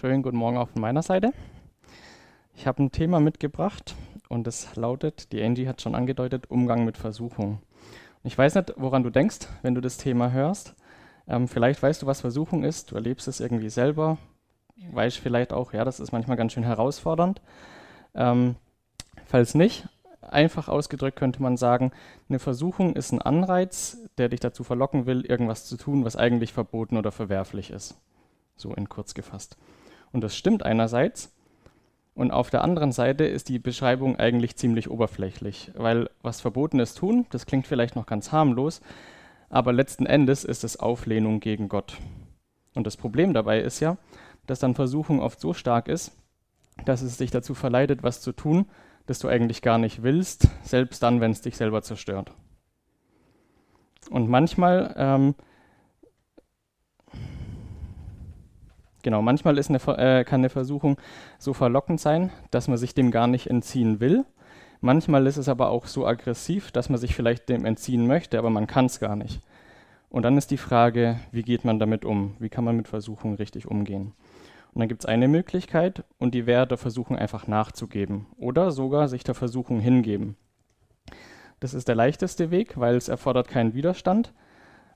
Schönen 0.00 0.22
guten 0.22 0.36
Morgen 0.36 0.58
auch 0.58 0.68
von 0.68 0.80
meiner 0.80 1.02
Seite. 1.02 1.32
Ich 2.54 2.68
habe 2.68 2.84
ein 2.84 2.92
Thema 2.92 3.18
mitgebracht 3.18 3.96
und 4.28 4.46
es 4.46 4.76
lautet, 4.76 5.32
die 5.32 5.42
Angie 5.42 5.66
hat 5.66 5.82
schon 5.82 5.96
angedeutet, 5.96 6.48
Umgang 6.52 6.84
mit 6.84 6.96
Versuchung. 6.96 7.58
Ich 8.22 8.38
weiß 8.38 8.54
nicht, 8.54 8.74
woran 8.76 9.02
du 9.02 9.10
denkst, 9.10 9.48
wenn 9.62 9.74
du 9.74 9.80
das 9.80 9.96
Thema 9.96 10.30
hörst. 10.30 10.76
Ähm, 11.26 11.48
vielleicht 11.48 11.82
weißt 11.82 12.00
du, 12.00 12.06
was 12.06 12.20
Versuchung 12.20 12.62
ist, 12.62 12.92
du 12.92 12.94
erlebst 12.94 13.26
es 13.26 13.40
irgendwie 13.40 13.70
selber, 13.70 14.18
weißt 14.92 15.18
vielleicht 15.18 15.52
auch, 15.52 15.72
ja, 15.72 15.84
das 15.84 15.98
ist 15.98 16.12
manchmal 16.12 16.36
ganz 16.36 16.52
schön 16.52 16.62
herausfordernd. 16.62 17.42
Ähm, 18.14 18.54
falls 19.24 19.56
nicht, 19.56 19.88
einfach 20.20 20.68
ausgedrückt 20.68 21.18
könnte 21.18 21.42
man 21.42 21.56
sagen, 21.56 21.90
eine 22.28 22.38
Versuchung 22.38 22.94
ist 22.94 23.10
ein 23.10 23.20
Anreiz, 23.20 23.98
der 24.16 24.28
dich 24.28 24.38
dazu 24.38 24.62
verlocken 24.62 25.06
will, 25.06 25.26
irgendwas 25.26 25.64
zu 25.64 25.76
tun, 25.76 26.04
was 26.04 26.14
eigentlich 26.14 26.52
verboten 26.52 26.96
oder 26.96 27.10
verwerflich 27.10 27.72
ist. 27.72 28.00
So 28.54 28.72
in 28.72 28.88
kurz 28.88 29.14
gefasst. 29.14 29.56
Und 30.12 30.22
das 30.22 30.36
stimmt 30.36 30.62
einerseits. 30.62 31.32
Und 32.14 32.32
auf 32.32 32.50
der 32.50 32.64
anderen 32.64 32.90
Seite 32.90 33.24
ist 33.24 33.48
die 33.48 33.60
Beschreibung 33.60 34.18
eigentlich 34.18 34.56
ziemlich 34.56 34.90
oberflächlich, 34.90 35.70
weil 35.76 36.10
was 36.20 36.40
Verbotenes 36.40 36.94
tun, 36.94 37.26
das 37.30 37.46
klingt 37.46 37.68
vielleicht 37.68 37.94
noch 37.94 38.06
ganz 38.06 38.32
harmlos, 38.32 38.80
aber 39.50 39.72
letzten 39.72 40.04
Endes 40.04 40.44
ist 40.44 40.64
es 40.64 40.80
Auflehnung 40.80 41.38
gegen 41.38 41.68
Gott. 41.68 41.96
Und 42.74 42.86
das 42.86 42.96
Problem 42.96 43.34
dabei 43.34 43.60
ist 43.60 43.78
ja, 43.78 43.98
dass 44.46 44.58
dann 44.58 44.74
Versuchung 44.74 45.20
oft 45.20 45.40
so 45.40 45.54
stark 45.54 45.86
ist, 45.86 46.12
dass 46.84 47.02
es 47.02 47.18
dich 47.18 47.30
dazu 47.30 47.54
verleitet, 47.54 48.02
was 48.02 48.20
zu 48.20 48.32
tun, 48.32 48.66
das 49.06 49.20
du 49.20 49.28
eigentlich 49.28 49.62
gar 49.62 49.78
nicht 49.78 50.02
willst, 50.02 50.48
selbst 50.62 51.02
dann, 51.02 51.20
wenn 51.20 51.30
es 51.30 51.40
dich 51.40 51.56
selber 51.56 51.82
zerstört. 51.82 52.32
Und 54.10 54.28
manchmal 54.28 54.94
ähm, 54.96 55.34
Genau, 59.02 59.22
manchmal 59.22 59.58
eine, 59.58 59.78
äh, 59.98 60.24
kann 60.24 60.40
eine 60.40 60.48
Versuchung 60.48 60.98
so 61.38 61.52
verlockend 61.52 62.00
sein, 62.00 62.30
dass 62.50 62.68
man 62.68 62.78
sich 62.78 62.94
dem 62.94 63.10
gar 63.10 63.26
nicht 63.26 63.48
entziehen 63.48 64.00
will. 64.00 64.24
Manchmal 64.80 65.26
ist 65.26 65.36
es 65.36 65.48
aber 65.48 65.70
auch 65.70 65.86
so 65.86 66.06
aggressiv, 66.06 66.70
dass 66.72 66.88
man 66.88 66.98
sich 66.98 67.14
vielleicht 67.14 67.48
dem 67.48 67.64
entziehen 67.64 68.06
möchte, 68.06 68.38
aber 68.38 68.50
man 68.50 68.66
kann 68.66 68.86
es 68.86 69.00
gar 69.00 69.16
nicht. 69.16 69.40
Und 70.08 70.22
dann 70.22 70.38
ist 70.38 70.50
die 70.50 70.56
Frage, 70.56 71.18
wie 71.32 71.42
geht 71.42 71.64
man 71.64 71.78
damit 71.78 72.04
um? 72.04 72.36
Wie 72.38 72.48
kann 72.48 72.64
man 72.64 72.76
mit 72.76 72.88
Versuchungen 72.88 73.34
richtig 73.34 73.66
umgehen? 73.66 74.14
Und 74.72 74.80
dann 74.80 74.88
gibt 74.88 75.02
es 75.02 75.06
eine 75.06 75.28
Möglichkeit 75.28 76.04
und 76.18 76.34
die 76.34 76.46
wäre, 76.46 76.66
der 76.66 76.78
Versuchung 76.78 77.16
einfach 77.16 77.46
nachzugeben 77.46 78.26
oder 78.36 78.70
sogar 78.70 79.08
sich 79.08 79.24
der 79.24 79.34
Versuchung 79.34 79.80
hingeben. 79.80 80.36
Das 81.60 81.74
ist 81.74 81.88
der 81.88 81.94
leichteste 81.94 82.50
Weg, 82.50 82.78
weil 82.78 82.94
es 82.94 83.08
erfordert 83.08 83.48
keinen 83.48 83.74
Widerstand. 83.74 84.32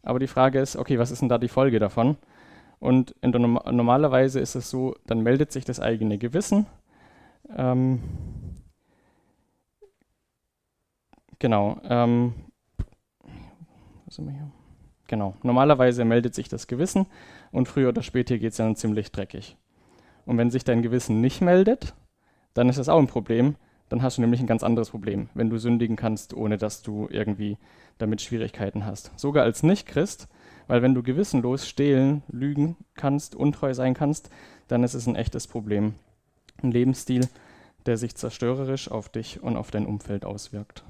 Aber 0.02 0.18
die 0.18 0.28
Frage 0.28 0.60
ist, 0.60 0.76
okay, 0.76 0.98
was 0.98 1.10
ist 1.10 1.22
denn 1.22 1.28
da 1.28 1.38
die 1.38 1.48
Folge 1.48 1.78
davon? 1.78 2.16
Und 2.82 3.14
der, 3.22 3.38
normalerweise 3.38 4.40
ist 4.40 4.56
es 4.56 4.68
so, 4.68 4.96
dann 5.06 5.20
meldet 5.20 5.52
sich 5.52 5.64
das 5.64 5.78
eigene 5.78 6.18
Gewissen. 6.18 6.66
Ähm, 7.56 8.00
genau. 11.38 11.80
Ähm, 11.84 12.34
genau. 15.06 15.36
Normalerweise 15.44 16.04
meldet 16.04 16.34
sich 16.34 16.48
das 16.48 16.66
Gewissen 16.66 17.06
und 17.52 17.68
früher 17.68 17.90
oder 17.90 18.02
später 18.02 18.36
geht 18.36 18.50
es 18.50 18.56
dann 18.56 18.74
ziemlich 18.74 19.12
dreckig. 19.12 19.56
Und 20.26 20.36
wenn 20.36 20.50
sich 20.50 20.64
dein 20.64 20.82
Gewissen 20.82 21.20
nicht 21.20 21.40
meldet, 21.40 21.94
dann 22.52 22.68
ist 22.68 22.80
das 22.80 22.88
auch 22.88 22.98
ein 22.98 23.06
Problem. 23.06 23.54
Dann 23.90 24.02
hast 24.02 24.16
du 24.16 24.22
nämlich 24.22 24.40
ein 24.40 24.48
ganz 24.48 24.64
anderes 24.64 24.90
Problem, 24.90 25.28
wenn 25.34 25.50
du 25.50 25.58
sündigen 25.58 25.94
kannst, 25.94 26.34
ohne 26.34 26.58
dass 26.58 26.82
du 26.82 27.06
irgendwie 27.12 27.58
damit 27.98 28.22
Schwierigkeiten 28.22 28.84
hast. 28.84 29.16
Sogar 29.16 29.44
als 29.44 29.62
Nicht-Christ 29.62 30.26
weil 30.66 30.82
wenn 30.82 30.94
du 30.94 31.02
gewissenlos 31.02 31.68
stehlen, 31.68 32.22
lügen 32.28 32.76
kannst, 32.94 33.34
untreu 33.34 33.74
sein 33.74 33.94
kannst, 33.94 34.30
dann 34.68 34.84
ist 34.84 34.94
es 34.94 35.06
ein 35.06 35.16
echtes 35.16 35.46
Problem. 35.46 35.94
Ein 36.62 36.70
Lebensstil, 36.70 37.28
der 37.86 37.96
sich 37.96 38.14
zerstörerisch 38.14 38.90
auf 38.90 39.08
dich 39.08 39.42
und 39.42 39.56
auf 39.56 39.70
dein 39.70 39.86
Umfeld 39.86 40.24
auswirkt. 40.24 40.84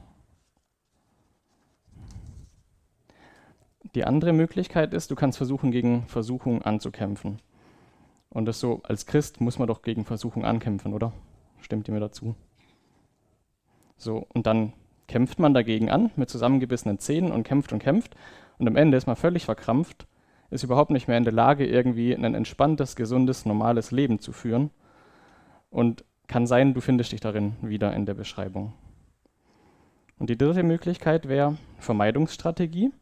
Die 3.95 4.05
andere 4.05 4.33
Möglichkeit 4.33 4.95
ist, 4.95 5.11
du 5.11 5.15
kannst 5.15 5.37
versuchen, 5.37 5.71
gegen 5.71 6.07
Versuchung 6.07 6.63
anzukämpfen. 6.63 7.41
Und 8.31 8.47
das 8.47 8.59
so, 8.59 8.81
als 8.85 9.05
Christ 9.05 9.41
muss 9.41 9.59
man 9.59 9.69
doch 9.69 9.83
gegen 9.83 10.07
Versuchung 10.07 10.45
ankämpfen, 10.45 10.95
oder? 10.95 11.13
Stimmt 11.61 11.89
ihr 11.89 11.95
mir 11.95 12.01
dazu? 12.01 12.35
So, 13.99 14.27
und 14.33 14.47
dann 14.47 14.73
kämpft 15.09 15.39
man 15.39 15.53
dagegen 15.53 15.91
an 15.91 16.11
mit 16.17 16.31
zusammengebissenen 16.31 16.99
Zähnen 16.99 17.31
und 17.31 17.43
kämpft 17.43 17.73
und 17.73 17.81
kämpft 17.81 18.17
und 18.63 18.69
am 18.69 18.77
Ende 18.77 18.97
ist 18.97 19.09
man 19.09 19.17
völlig 19.17 19.45
verkrampft, 19.45 20.07
ist 20.51 20.63
überhaupt 20.63 20.93
nicht 20.93 21.09
mehr 21.09 21.19
in 21.19 21.25
der 21.25 21.33
Lage, 21.33 21.67
irgendwie 21.67 22.15
ein 22.15 22.23
entspanntes, 22.33 22.95
gesundes, 22.95 23.45
normales 23.45 23.91
Leben 23.91 24.21
zu 24.21 24.31
führen. 24.31 24.71
Und 25.69 26.05
kann 26.29 26.47
sein, 26.47 26.73
du 26.73 26.81
findest 26.81 27.11
dich 27.11 27.19
darin 27.19 27.57
wieder 27.61 27.93
in 27.93 28.07
der 28.07 28.15
Beschreibung. 28.15 28.73
Und 30.17 30.31
die 30.31 30.39
dritte 30.39 30.63
Möglichkeit 30.63 31.27
wäre 31.27 31.57
Vermeidungsstrategie. 31.81 32.93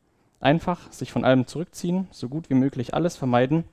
Einfach 0.40 0.90
sich 0.90 1.12
von 1.12 1.26
allem 1.26 1.46
zurückziehen, 1.46 2.08
so 2.10 2.30
gut 2.30 2.48
wie 2.48 2.54
möglich 2.54 2.94
alles 2.94 3.18
vermeiden, 3.18 3.64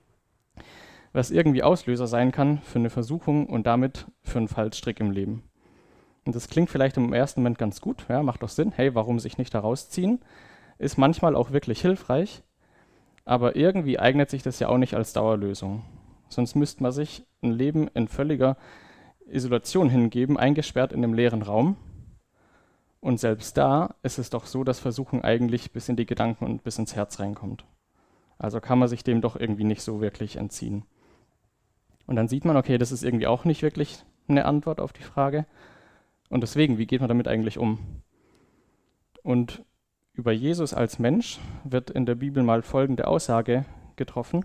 was 1.14 1.32
irgendwie 1.32 1.64
Auslöser 1.64 2.08
sein 2.08 2.34
kann 2.34 2.60
für 2.64 2.80
eine 2.80 2.90
Versuchung 2.90 3.46
und 3.48 3.66
damit 3.66 4.08
für 4.24 4.40
einen 4.40 4.50
Fallstrick 4.50 5.00
im 5.00 5.12
Leben. 5.12 5.44
Und 6.26 6.36
das 6.36 6.50
klingt 6.50 6.70
vielleicht 6.70 6.98
im 6.98 7.14
ersten 7.14 7.40
Moment 7.40 7.58
ganz 7.58 7.80
gut, 7.80 8.06
ja, 8.10 8.24
macht 8.24 8.44
doch 8.44 8.50
Sinn, 8.50 8.74
hey, 8.76 8.94
warum 8.94 9.20
sich 9.22 9.38
nicht 9.38 9.54
da 9.54 9.62
rausziehen? 9.62 10.20
Ist 10.78 10.98
manchmal 10.98 11.36
auch 11.36 11.52
wirklich 11.52 11.82
hilfreich, 11.82 12.44
aber 13.26 13.56
irgendwie 13.56 14.00
eignet 14.00 14.30
sich 14.30 14.44
das 14.44 14.60
ja 14.60 14.70
auch 14.70 14.78
nicht 14.78 14.94
als 14.94 15.14
Dauerlösung. 15.14 15.84
Sonst 16.30 16.56
müsste 16.56 16.84
man 16.84 16.92
sich 16.92 17.26
ein 17.42 17.52
Leben 17.52 17.88
in 17.94 18.08
völliger 18.08 18.58
Isolation 19.28 19.90
hingeben, 19.90 20.38
eingesperrt 20.38 20.94
in 20.94 21.04
einem 21.04 21.14
leeren 21.14 21.42
Raum. 21.42 21.78
Und 23.00 23.20
selbst 23.20 23.58
da 23.58 23.96
ist 24.04 24.18
es 24.18 24.30
doch 24.30 24.46
so, 24.46 24.64
dass 24.64 24.80
Versuchung 24.80 25.24
eigentlich 25.24 25.72
bis 25.72 25.90
in 25.90 25.96
die 25.96 26.06
Gedanken 26.06 26.46
und 26.46 26.64
bis 26.64 26.78
ins 26.78 26.96
Herz 26.96 27.20
reinkommt. 27.20 27.66
Also 28.38 28.60
kann 28.60 28.80
man 28.80 28.88
sich 28.88 29.04
dem 29.04 29.22
doch 29.22 29.36
irgendwie 29.36 29.64
nicht 29.64 29.82
so 29.82 30.02
wirklich 30.02 30.38
entziehen. 30.38 30.86
Und 32.06 32.16
dann 32.16 32.28
sieht 32.28 32.46
man, 32.46 32.58
okay, 32.58 32.78
das 32.78 32.92
ist 32.92 33.04
irgendwie 33.04 33.28
auch 33.28 33.46
nicht 33.46 33.62
wirklich 33.62 34.04
eine 34.28 34.46
Antwort 34.46 34.80
auf 34.80 34.94
die 34.94 35.04
Frage. 35.04 35.46
Und 36.30 36.42
deswegen, 36.42 36.78
wie 36.78 36.88
geht 36.88 37.02
man 37.02 37.10
damit 37.10 37.28
eigentlich 37.28 37.58
um? 37.58 37.80
Und 39.24 39.64
über 40.18 40.32
Jesus 40.32 40.74
als 40.74 40.98
Mensch 40.98 41.40
wird 41.64 41.92
in 41.92 42.08
der 42.08 42.16
Bibel 42.16 42.42
mal 42.42 42.64
folgende 42.64 43.08
Aussage 43.08 43.66
getroffen. 43.96 44.44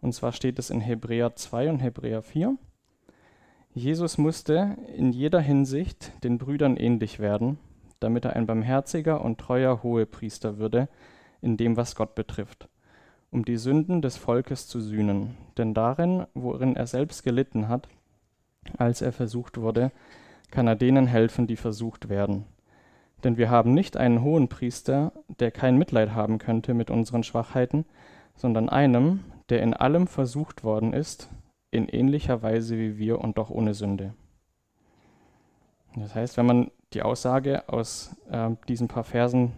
Und 0.00 0.14
zwar 0.14 0.32
steht 0.32 0.58
es 0.58 0.70
in 0.70 0.80
Hebräer 0.80 1.36
2 1.36 1.68
und 1.68 1.78
Hebräer 1.80 2.22
4. 2.22 2.56
Jesus 3.74 4.16
musste 4.16 4.78
in 4.96 5.12
jeder 5.12 5.40
Hinsicht 5.40 6.12
den 6.24 6.38
Brüdern 6.38 6.78
ähnlich 6.78 7.18
werden, 7.18 7.58
damit 8.00 8.24
er 8.24 8.34
ein 8.34 8.46
barmherziger 8.46 9.22
und 9.22 9.38
treuer 9.38 9.82
Hohepriester 9.82 10.56
würde 10.56 10.88
in 11.42 11.58
dem, 11.58 11.76
was 11.76 11.94
Gott 11.94 12.14
betrifft, 12.14 12.70
um 13.30 13.44
die 13.44 13.58
Sünden 13.58 14.00
des 14.00 14.16
Volkes 14.16 14.66
zu 14.66 14.80
sühnen. 14.80 15.36
Denn 15.58 15.74
darin, 15.74 16.26
worin 16.32 16.74
er 16.74 16.86
selbst 16.86 17.22
gelitten 17.22 17.68
hat, 17.68 17.86
als 18.78 19.02
er 19.02 19.12
versucht 19.12 19.58
wurde, 19.58 19.92
kann 20.50 20.66
er 20.66 20.76
denen 20.76 21.06
helfen, 21.06 21.46
die 21.46 21.56
versucht 21.56 22.08
werden. 22.08 22.46
Denn 23.24 23.36
wir 23.36 23.50
haben 23.50 23.72
nicht 23.74 23.96
einen 23.96 24.22
hohen 24.22 24.48
Priester, 24.48 25.12
der 25.40 25.50
kein 25.50 25.78
Mitleid 25.78 26.12
haben 26.12 26.38
könnte 26.38 26.74
mit 26.74 26.90
unseren 26.90 27.22
Schwachheiten, 27.22 27.86
sondern 28.34 28.68
einem, 28.68 29.24
der 29.48 29.62
in 29.62 29.74
allem 29.74 30.06
versucht 30.06 30.64
worden 30.64 30.92
ist, 30.92 31.30
in 31.70 31.88
ähnlicher 31.88 32.42
Weise 32.42 32.78
wie 32.78 32.98
wir 32.98 33.20
und 33.20 33.38
doch 33.38 33.50
ohne 33.50 33.74
Sünde. 33.74 34.14
Das 35.96 36.14
heißt, 36.14 36.36
wenn 36.36 36.46
man 36.46 36.70
die 36.92 37.02
Aussage 37.02 37.68
aus 37.68 38.16
äh, 38.30 38.50
diesen 38.68 38.88
paar 38.88 39.04
Versen 39.04 39.52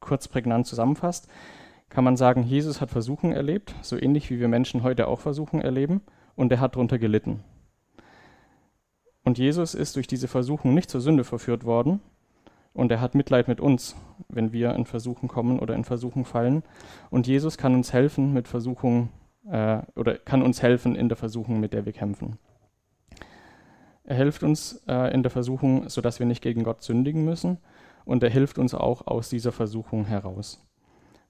kurz 0.00 0.28
prägnant 0.28 0.66
zusammenfasst, 0.66 1.28
kann 1.88 2.04
man 2.04 2.16
sagen, 2.16 2.42
Jesus 2.42 2.80
hat 2.80 2.90
Versuchen 2.90 3.32
erlebt, 3.32 3.74
so 3.82 3.96
ähnlich 3.96 4.30
wie 4.30 4.40
wir 4.40 4.48
Menschen 4.48 4.82
heute 4.82 5.08
auch 5.08 5.20
Versuchen 5.20 5.60
erleben, 5.60 6.02
und 6.36 6.50
er 6.50 6.60
hat 6.60 6.74
darunter 6.74 6.98
gelitten. 6.98 7.44
Und 9.22 9.38
Jesus 9.38 9.74
ist 9.74 9.96
durch 9.96 10.06
diese 10.06 10.28
Versuchung 10.28 10.74
nicht 10.74 10.90
zur 10.90 11.00
Sünde 11.00 11.24
verführt 11.24 11.64
worden, 11.64 12.00
und 12.74 12.90
er 12.90 13.00
hat 13.00 13.14
Mitleid 13.14 13.48
mit 13.48 13.60
uns, 13.60 13.96
wenn 14.28 14.52
wir 14.52 14.74
in 14.74 14.84
Versuchen 14.84 15.28
kommen 15.28 15.60
oder 15.60 15.74
in 15.74 15.84
Versuchen 15.84 16.24
fallen. 16.24 16.64
Und 17.08 17.26
Jesus 17.28 17.56
kann 17.56 17.74
uns 17.74 17.92
helfen 17.92 18.32
mit 18.32 18.48
Versuchungen 18.48 19.10
äh, 19.48 19.78
oder 19.94 20.18
kann 20.18 20.42
uns 20.42 20.60
helfen 20.60 20.96
in 20.96 21.08
der 21.08 21.16
Versuchung, 21.16 21.60
mit 21.60 21.72
der 21.72 21.86
wir 21.86 21.92
kämpfen. 21.92 22.36
Er 24.02 24.16
hilft 24.16 24.42
uns 24.42 24.82
äh, 24.88 25.14
in 25.14 25.22
der 25.22 25.30
Versuchung, 25.30 25.88
sodass 25.88 26.18
wir 26.18 26.26
nicht 26.26 26.42
gegen 26.42 26.64
Gott 26.64 26.82
sündigen 26.82 27.24
müssen. 27.24 27.58
Und 28.04 28.22
er 28.22 28.28
hilft 28.28 28.58
uns 28.58 28.74
auch 28.74 29.06
aus 29.06 29.30
dieser 29.30 29.52
Versuchung 29.52 30.04
heraus. 30.04 30.60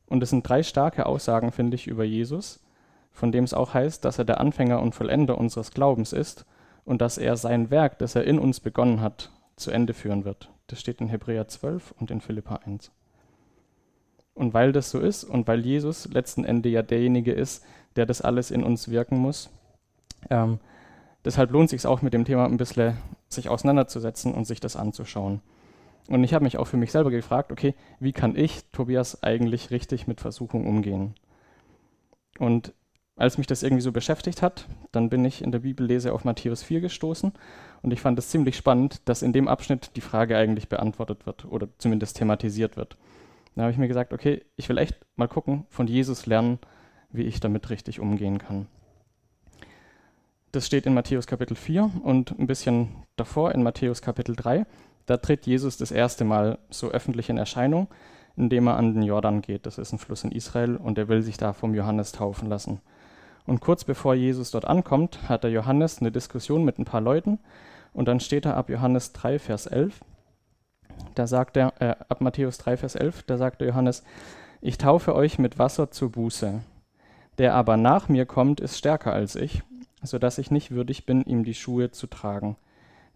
Und 0.06 0.22
es 0.22 0.30
sind 0.30 0.48
drei 0.48 0.62
starke 0.62 1.06
Aussagen, 1.06 1.52
finde 1.52 1.76
ich, 1.76 1.86
über 1.86 2.04
Jesus, 2.04 2.64
von 3.12 3.32
dem 3.32 3.44
es 3.44 3.54
auch 3.54 3.74
heißt, 3.74 4.04
dass 4.04 4.18
er 4.18 4.24
der 4.24 4.40
Anfänger 4.40 4.80
und 4.80 4.94
Vollender 4.94 5.38
unseres 5.38 5.70
Glaubens 5.70 6.12
ist 6.12 6.46
und 6.84 7.00
dass 7.00 7.16
er 7.16 7.36
sein 7.36 7.70
Werk, 7.70 7.98
das 7.98 8.16
er 8.16 8.24
in 8.24 8.38
uns 8.38 8.60
begonnen 8.60 9.00
hat, 9.00 9.30
zu 9.56 9.70
Ende 9.70 9.94
führen 9.94 10.24
wird. 10.24 10.50
Das 10.66 10.80
steht 10.80 11.00
in 11.00 11.08
Hebräer 11.08 11.48
12 11.48 11.94
und 11.98 12.10
in 12.10 12.20
Philippa 12.20 12.56
1. 12.56 12.90
Und 14.34 14.54
weil 14.54 14.72
das 14.72 14.90
so 14.90 14.98
ist 14.98 15.24
und 15.24 15.46
weil 15.46 15.64
Jesus 15.64 16.08
letzten 16.12 16.44
Endes 16.44 16.72
ja 16.72 16.82
derjenige 16.82 17.32
ist, 17.32 17.64
der 17.96 18.06
das 18.06 18.20
alles 18.20 18.50
in 18.50 18.64
uns 18.64 18.88
wirken 18.88 19.18
muss, 19.18 19.50
Ähm, 20.30 20.58
deshalb 21.24 21.50
lohnt 21.50 21.66
es 21.66 21.70
sich 21.82 21.86
auch 21.86 22.02
mit 22.02 22.14
dem 22.14 22.24
Thema 22.24 22.46
ein 22.46 22.56
bisschen 22.56 22.96
sich 23.28 23.48
auseinanderzusetzen 23.48 24.32
und 24.32 24.46
sich 24.46 24.60
das 24.60 24.76
anzuschauen. 24.76 25.40
Und 26.08 26.22
ich 26.24 26.34
habe 26.34 26.44
mich 26.44 26.58
auch 26.58 26.66
für 26.66 26.76
mich 26.76 26.92
selber 26.92 27.10
gefragt, 27.10 27.50
okay, 27.50 27.74
wie 27.98 28.12
kann 28.12 28.36
ich, 28.36 28.64
Tobias, 28.72 29.22
eigentlich 29.22 29.70
richtig 29.70 30.06
mit 30.06 30.20
Versuchung 30.20 30.66
umgehen? 30.66 31.14
Und 32.38 32.74
als 33.16 33.38
mich 33.38 33.46
das 33.46 33.62
irgendwie 33.62 33.82
so 33.82 33.92
beschäftigt 33.92 34.42
hat, 34.42 34.66
dann 34.92 35.08
bin 35.08 35.24
ich 35.24 35.42
in 35.42 35.52
der 35.52 35.60
Bibellese 35.60 36.12
auf 36.12 36.24
Matthäus 36.24 36.62
4 36.62 36.80
gestoßen 36.80 37.32
und 37.82 37.92
ich 37.92 38.00
fand 38.00 38.18
es 38.18 38.30
ziemlich 38.30 38.56
spannend, 38.56 39.02
dass 39.08 39.22
in 39.22 39.32
dem 39.32 39.46
Abschnitt 39.46 39.92
die 39.96 40.00
Frage 40.00 40.36
eigentlich 40.36 40.68
beantwortet 40.68 41.26
wird 41.26 41.44
oder 41.44 41.68
zumindest 41.78 42.16
thematisiert 42.16 42.76
wird. 42.76 42.96
Da 43.54 43.62
habe 43.62 43.72
ich 43.72 43.78
mir 43.78 43.88
gesagt, 43.88 44.12
okay, 44.12 44.44
ich 44.56 44.68
will 44.68 44.78
echt 44.78 44.96
mal 45.16 45.28
gucken, 45.28 45.66
von 45.70 45.86
Jesus 45.86 46.26
lernen, 46.26 46.58
wie 47.10 47.22
ich 47.22 47.38
damit 47.38 47.70
richtig 47.70 48.00
umgehen 48.00 48.38
kann. 48.38 48.66
Das 50.50 50.66
steht 50.66 50.86
in 50.86 50.94
Matthäus 50.94 51.26
Kapitel 51.26 51.56
4 51.56 51.90
und 52.02 52.38
ein 52.38 52.46
bisschen 52.46 52.88
davor 53.16 53.52
in 53.52 53.62
Matthäus 53.62 54.02
Kapitel 54.02 54.34
3. 54.34 54.66
Da 55.06 55.18
tritt 55.18 55.46
Jesus 55.46 55.76
das 55.76 55.90
erste 55.90 56.24
Mal 56.24 56.58
so 56.70 56.90
öffentlich 56.90 57.28
in 57.28 57.38
Erscheinung, 57.38 57.88
indem 58.36 58.66
er 58.66 58.76
an 58.76 58.94
den 58.94 59.02
Jordan 59.02 59.42
geht. 59.42 59.66
Das 59.66 59.78
ist 59.78 59.92
ein 59.92 59.98
Fluss 59.98 60.24
in 60.24 60.32
Israel 60.32 60.76
und 60.76 60.98
er 60.98 61.08
will 61.08 61.22
sich 61.22 61.36
da 61.36 61.52
vom 61.52 61.74
Johannes 61.74 62.12
taufen 62.12 62.48
lassen. 62.48 62.80
Und 63.46 63.60
kurz 63.60 63.84
bevor 63.84 64.14
Jesus 64.14 64.50
dort 64.50 64.64
ankommt, 64.64 65.28
hat 65.28 65.44
der 65.44 65.50
Johannes 65.50 66.00
eine 66.00 66.10
Diskussion 66.10 66.64
mit 66.64 66.78
ein 66.78 66.84
paar 66.84 67.00
Leuten 67.00 67.38
und 67.92 68.08
dann 68.08 68.20
steht 68.20 68.46
er 68.46 68.56
ab 68.56 68.70
Johannes 68.70 69.12
3, 69.12 69.38
Vers 69.38 69.66
11. 69.66 70.00
Da 71.14 71.26
sagt 71.26 71.56
er, 71.56 71.72
äh, 71.80 71.94
ab 72.08 72.20
Matthäus 72.20 72.58
3, 72.58 72.76
Vers 72.76 72.94
11, 72.94 73.24
da 73.24 73.36
sagt 73.36 73.60
der 73.60 73.68
Johannes, 73.68 74.02
ich 74.60 74.78
taufe 74.78 75.14
euch 75.14 75.38
mit 75.38 75.58
Wasser 75.58 75.90
zur 75.90 76.10
Buße. 76.10 76.60
Der 77.38 77.54
aber 77.54 77.76
nach 77.76 78.08
mir 78.08 78.26
kommt, 78.26 78.60
ist 78.60 78.78
stärker 78.78 79.12
als 79.12 79.36
ich, 79.36 79.62
so 80.02 80.18
dass 80.18 80.38
ich 80.38 80.50
nicht 80.50 80.70
würdig 80.70 81.04
bin, 81.04 81.22
ihm 81.22 81.44
die 81.44 81.54
Schuhe 81.54 81.90
zu 81.90 82.06
tragen. 82.06 82.56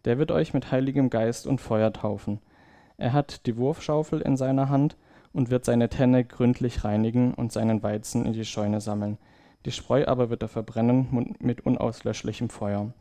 Der 0.04 0.18
wird 0.18 0.30
euch 0.30 0.54
mit 0.54 0.70
heiligem 0.70 1.10
Geist 1.10 1.46
und 1.46 1.60
Feuer 1.60 1.92
taufen. 1.92 2.40
Er 2.98 3.12
hat 3.12 3.46
die 3.46 3.56
Wurfschaufel 3.56 4.20
in 4.20 4.36
seiner 4.36 4.68
Hand 4.68 4.96
und 5.32 5.50
wird 5.50 5.64
seine 5.64 5.88
Tenne 5.88 6.24
gründlich 6.24 6.84
reinigen 6.84 7.34
und 7.34 7.52
seinen 7.52 7.82
Weizen 7.82 8.26
in 8.26 8.32
die 8.32 8.44
Scheune 8.44 8.80
sammeln. 8.80 9.18
Die 9.64 9.72
Spreu 9.72 10.06
aber 10.06 10.30
wird 10.30 10.42
er 10.42 10.48
verbrennen 10.48 11.34
mit 11.40 11.66
unauslöschlichem 11.66 12.48
Feuer. 12.48 12.92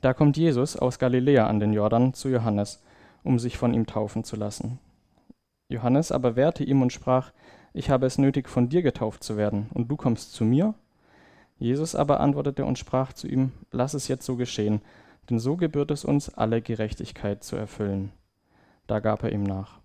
Da 0.00 0.14
kommt 0.14 0.36
Jesus 0.36 0.76
aus 0.76 0.98
Galiläa 0.98 1.46
an 1.46 1.60
den 1.60 1.72
Jordan 1.72 2.14
zu 2.14 2.28
Johannes, 2.28 2.82
um 3.24 3.38
sich 3.38 3.58
von 3.58 3.74
ihm 3.74 3.86
taufen 3.86 4.24
zu 4.24 4.36
lassen. 4.36 4.78
Johannes 5.68 6.12
aber 6.12 6.36
wehrte 6.36 6.64
ihm 6.64 6.82
und 6.82 6.92
sprach, 6.92 7.32
ich 7.72 7.90
habe 7.90 8.06
es 8.06 8.18
nötig, 8.18 8.48
von 8.48 8.68
dir 8.68 8.82
getauft 8.82 9.22
zu 9.22 9.36
werden, 9.36 9.68
und 9.74 9.88
du 9.88 9.96
kommst 9.96 10.32
zu 10.32 10.44
mir? 10.44 10.74
Jesus 11.58 11.94
aber 11.94 12.20
antwortete 12.20 12.64
und 12.64 12.78
sprach 12.78 13.12
zu 13.12 13.26
ihm, 13.26 13.52
lass 13.72 13.94
es 13.94 14.08
jetzt 14.08 14.24
so 14.24 14.36
geschehen, 14.36 14.80
denn 15.28 15.38
so 15.38 15.56
gebührt 15.56 15.90
es 15.90 16.04
uns, 16.04 16.32
alle 16.34 16.62
Gerechtigkeit 16.62 17.42
zu 17.42 17.56
erfüllen. 17.56 18.12
Da 18.86 19.00
gab 19.00 19.22
er 19.22 19.32
ihm 19.32 19.42
nach. 19.42 19.80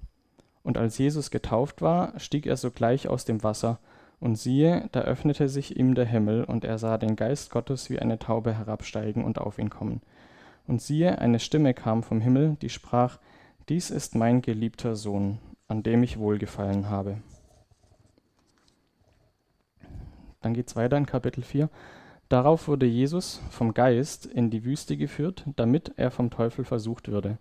Und 0.61 0.77
als 0.77 0.97
Jesus 0.97 1.31
getauft 1.31 1.81
war, 1.81 2.17
stieg 2.19 2.45
er 2.45 2.55
sogleich 2.55 3.09
aus 3.09 3.25
dem 3.25 3.43
Wasser, 3.43 3.79
und 4.23 4.37
siehe, 4.37 4.87
da 4.93 5.01
öffnete 5.01 5.49
sich 5.49 5.75
ihm 5.75 5.95
der 5.95 6.05
Himmel, 6.05 6.45
und 6.45 6.63
er 6.63 6.77
sah 6.77 6.97
den 6.97 7.17
Geist 7.17 7.51
Gottes 7.51 7.89
wie 7.89 7.99
eine 7.99 8.19
Taube 8.19 8.53
herabsteigen 8.53 9.25
und 9.25 9.37
auf 9.37 9.59
ihn 9.59 9.69
kommen. 9.69 10.01
Und 10.65 10.81
siehe, 10.81 11.19
eine 11.19 11.39
Stimme 11.39 11.73
kam 11.73 12.03
vom 12.03 12.21
Himmel, 12.21 12.55
die 12.61 12.69
sprach, 12.69 13.19
Dies 13.67 13.89
ist 13.89 14.15
mein 14.15 14.41
geliebter 14.41 14.95
Sohn, 14.95 15.39
an 15.67 15.83
dem 15.83 16.03
ich 16.03 16.19
wohlgefallen 16.19 16.89
habe. 16.89 17.17
Dann 20.41 20.53
geht 20.53 20.69
es 20.69 20.77
weiter 20.77 20.95
in 20.95 21.05
Kapitel 21.05 21.43
4. 21.43 21.69
Darauf 22.29 22.69
wurde 22.69 22.85
Jesus 22.85 23.41
vom 23.49 23.73
Geist 23.73 24.25
in 24.25 24.49
die 24.49 24.63
Wüste 24.63 24.95
geführt, 24.95 25.43
damit 25.57 25.91
er 25.97 26.11
vom 26.11 26.29
Teufel 26.29 26.63
versucht 26.63 27.09
würde. 27.09 27.39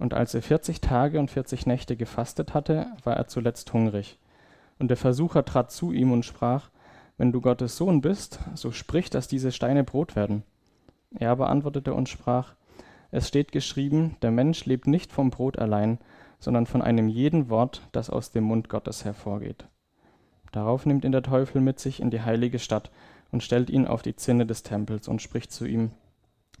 Und 0.00 0.14
als 0.14 0.34
er 0.34 0.42
40 0.42 0.80
Tage 0.80 1.20
und 1.20 1.30
40 1.30 1.66
Nächte 1.66 1.96
gefastet 1.96 2.54
hatte, 2.54 2.88
war 3.04 3.16
er 3.16 3.28
zuletzt 3.28 3.72
hungrig. 3.72 4.18
Und 4.78 4.88
der 4.88 4.96
Versucher 4.96 5.44
trat 5.44 5.70
zu 5.70 5.92
ihm 5.92 6.12
und 6.12 6.24
sprach, 6.24 6.70
Wenn 7.16 7.32
du 7.32 7.40
Gottes 7.40 7.76
Sohn 7.76 8.00
bist, 8.00 8.38
so 8.54 8.70
sprich, 8.72 9.10
dass 9.10 9.28
diese 9.28 9.52
Steine 9.52 9.84
Brot 9.84 10.16
werden. 10.16 10.44
Er 11.18 11.30
aber 11.30 11.48
antwortete 11.48 11.94
und 11.94 12.08
sprach, 12.08 12.54
Es 13.10 13.28
steht 13.28 13.52
geschrieben, 13.52 14.16
der 14.22 14.30
Mensch 14.30 14.66
lebt 14.66 14.86
nicht 14.86 15.12
vom 15.12 15.30
Brot 15.30 15.58
allein, 15.58 15.98
sondern 16.38 16.66
von 16.66 16.82
einem 16.82 17.08
jeden 17.08 17.48
Wort, 17.48 17.82
das 17.92 18.10
aus 18.10 18.30
dem 18.30 18.44
Mund 18.44 18.68
Gottes 18.68 19.04
hervorgeht. 19.04 19.66
Darauf 20.52 20.86
nimmt 20.86 21.04
ihn 21.04 21.12
der 21.12 21.22
Teufel 21.22 21.60
mit 21.60 21.78
sich 21.78 22.00
in 22.00 22.10
die 22.10 22.22
heilige 22.22 22.58
Stadt 22.58 22.90
und 23.30 23.42
stellt 23.42 23.70
ihn 23.70 23.86
auf 23.86 24.02
die 24.02 24.16
Zinne 24.16 24.46
des 24.46 24.62
Tempels 24.62 25.08
und 25.08 25.20
spricht 25.20 25.52
zu 25.52 25.66
ihm, 25.66 25.90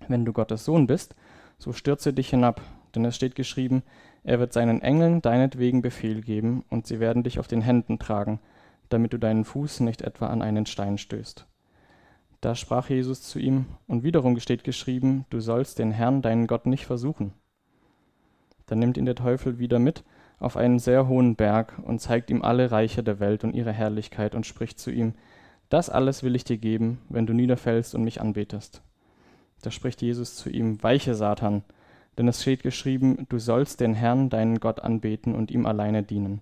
Wenn 0.08 0.24
du 0.24 0.32
Gottes 0.32 0.64
Sohn 0.64 0.86
bist, 0.86 1.14
so 1.58 1.72
stürze 1.72 2.12
dich 2.12 2.30
hinab, 2.30 2.60
denn 2.94 3.04
es 3.04 3.16
steht 3.16 3.34
geschrieben, 3.34 3.82
er 4.24 4.38
wird 4.40 4.52
seinen 4.52 4.82
Engeln 4.82 5.22
deinetwegen 5.22 5.82
Befehl 5.82 6.20
geben, 6.20 6.64
und 6.68 6.86
sie 6.86 7.00
werden 7.00 7.22
dich 7.22 7.38
auf 7.38 7.48
den 7.48 7.62
Händen 7.62 7.98
tragen, 7.98 8.40
damit 8.88 9.12
du 9.12 9.18
deinen 9.18 9.44
Fuß 9.44 9.80
nicht 9.80 10.02
etwa 10.02 10.28
an 10.28 10.42
einen 10.42 10.66
Stein 10.66 10.98
stößt. 10.98 11.46
Da 12.40 12.54
sprach 12.54 12.88
Jesus 12.88 13.22
zu 13.22 13.38
ihm, 13.38 13.66
und 13.86 14.04
wiederum 14.04 14.38
steht 14.38 14.64
geschrieben, 14.64 15.24
du 15.30 15.40
sollst 15.40 15.78
den 15.78 15.90
Herrn, 15.90 16.22
deinen 16.22 16.46
Gott, 16.46 16.66
nicht 16.66 16.86
versuchen. 16.86 17.32
Dann 18.66 18.78
nimmt 18.78 18.96
ihn 18.96 19.06
der 19.06 19.14
Teufel 19.14 19.58
wieder 19.58 19.78
mit 19.78 20.04
auf 20.38 20.56
einen 20.56 20.78
sehr 20.78 21.08
hohen 21.08 21.34
Berg 21.34 21.80
und 21.82 22.00
zeigt 22.00 22.30
ihm 22.30 22.42
alle 22.42 22.70
Reiche 22.70 23.02
der 23.02 23.18
Welt 23.18 23.42
und 23.42 23.54
ihre 23.54 23.72
Herrlichkeit 23.72 24.34
und 24.34 24.46
spricht 24.46 24.78
zu 24.78 24.90
ihm, 24.90 25.14
das 25.68 25.90
alles 25.90 26.22
will 26.22 26.36
ich 26.36 26.44
dir 26.44 26.58
geben, 26.58 26.98
wenn 27.08 27.26
du 27.26 27.32
niederfällst 27.32 27.94
und 27.94 28.04
mich 28.04 28.20
anbetest. 28.20 28.82
Da 29.62 29.70
spricht 29.70 30.00
Jesus 30.00 30.36
zu 30.36 30.48
ihm, 30.48 30.82
weiche 30.82 31.14
Satan, 31.14 31.64
denn 32.18 32.28
es 32.28 32.42
steht 32.42 32.62
geschrieben, 32.62 33.26
du 33.28 33.38
sollst 33.38 33.80
den 33.80 33.94
Herrn, 33.94 34.28
deinen 34.28 34.60
Gott, 34.60 34.80
anbeten 34.80 35.34
und 35.34 35.50
ihm 35.50 35.64
alleine 35.64 36.02
dienen. 36.02 36.40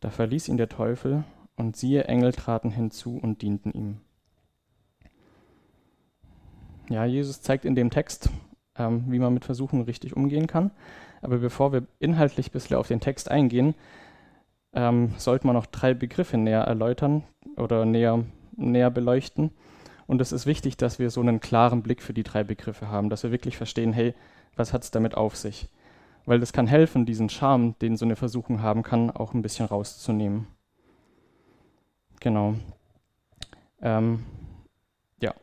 Da 0.00 0.10
verließ 0.10 0.48
ihn 0.48 0.56
der 0.56 0.68
Teufel, 0.68 1.24
und 1.56 1.76
siehe, 1.76 2.04
Engel 2.04 2.32
traten 2.32 2.70
hinzu 2.70 3.18
und 3.20 3.42
dienten 3.42 3.72
ihm. 3.72 3.96
Ja, 6.88 7.04
Jesus 7.04 7.40
zeigt 7.40 7.64
in 7.64 7.74
dem 7.74 7.90
Text, 7.90 8.30
ähm, 8.76 9.04
wie 9.08 9.18
man 9.18 9.34
mit 9.34 9.44
Versuchen 9.44 9.80
richtig 9.82 10.14
umgehen 10.14 10.46
kann. 10.46 10.70
Aber 11.22 11.38
bevor 11.38 11.72
wir 11.72 11.86
inhaltlich 11.98 12.48
ein 12.48 12.52
bisschen 12.52 12.76
auf 12.76 12.88
den 12.88 13.00
Text 13.00 13.30
eingehen, 13.30 13.74
ähm, 14.74 15.14
sollten 15.16 15.48
wir 15.48 15.54
noch 15.54 15.66
drei 15.66 15.94
Begriffe 15.94 16.36
näher 16.36 16.60
erläutern 16.60 17.24
oder 17.56 17.84
näher, 17.84 18.22
näher 18.54 18.90
beleuchten. 18.90 19.50
Und 20.06 20.20
es 20.20 20.30
ist 20.30 20.46
wichtig, 20.46 20.76
dass 20.76 20.98
wir 20.98 21.10
so 21.10 21.20
einen 21.20 21.40
klaren 21.40 21.82
Blick 21.82 22.02
für 22.02 22.12
die 22.12 22.22
drei 22.22 22.44
Begriffe 22.44 22.88
haben, 22.88 23.10
dass 23.10 23.24
wir 23.24 23.32
wirklich 23.32 23.56
verstehen, 23.56 23.92
hey, 23.92 24.14
was 24.56 24.72
hat 24.72 24.82
es 24.82 24.90
damit 24.90 25.14
auf 25.14 25.36
sich? 25.36 25.68
Weil 26.24 26.40
das 26.40 26.52
kann 26.52 26.66
helfen, 26.66 27.06
diesen 27.06 27.28
Charme, 27.28 27.76
den 27.80 27.96
so 27.96 28.04
eine 28.04 28.16
Versuchung 28.16 28.62
haben 28.62 28.82
kann, 28.82 29.10
auch 29.10 29.32
ein 29.32 29.42
bisschen 29.42 29.66
rauszunehmen. 29.66 30.48
Genau. 32.20 32.54
Ähm, 33.80 34.24
ja, 35.20 35.34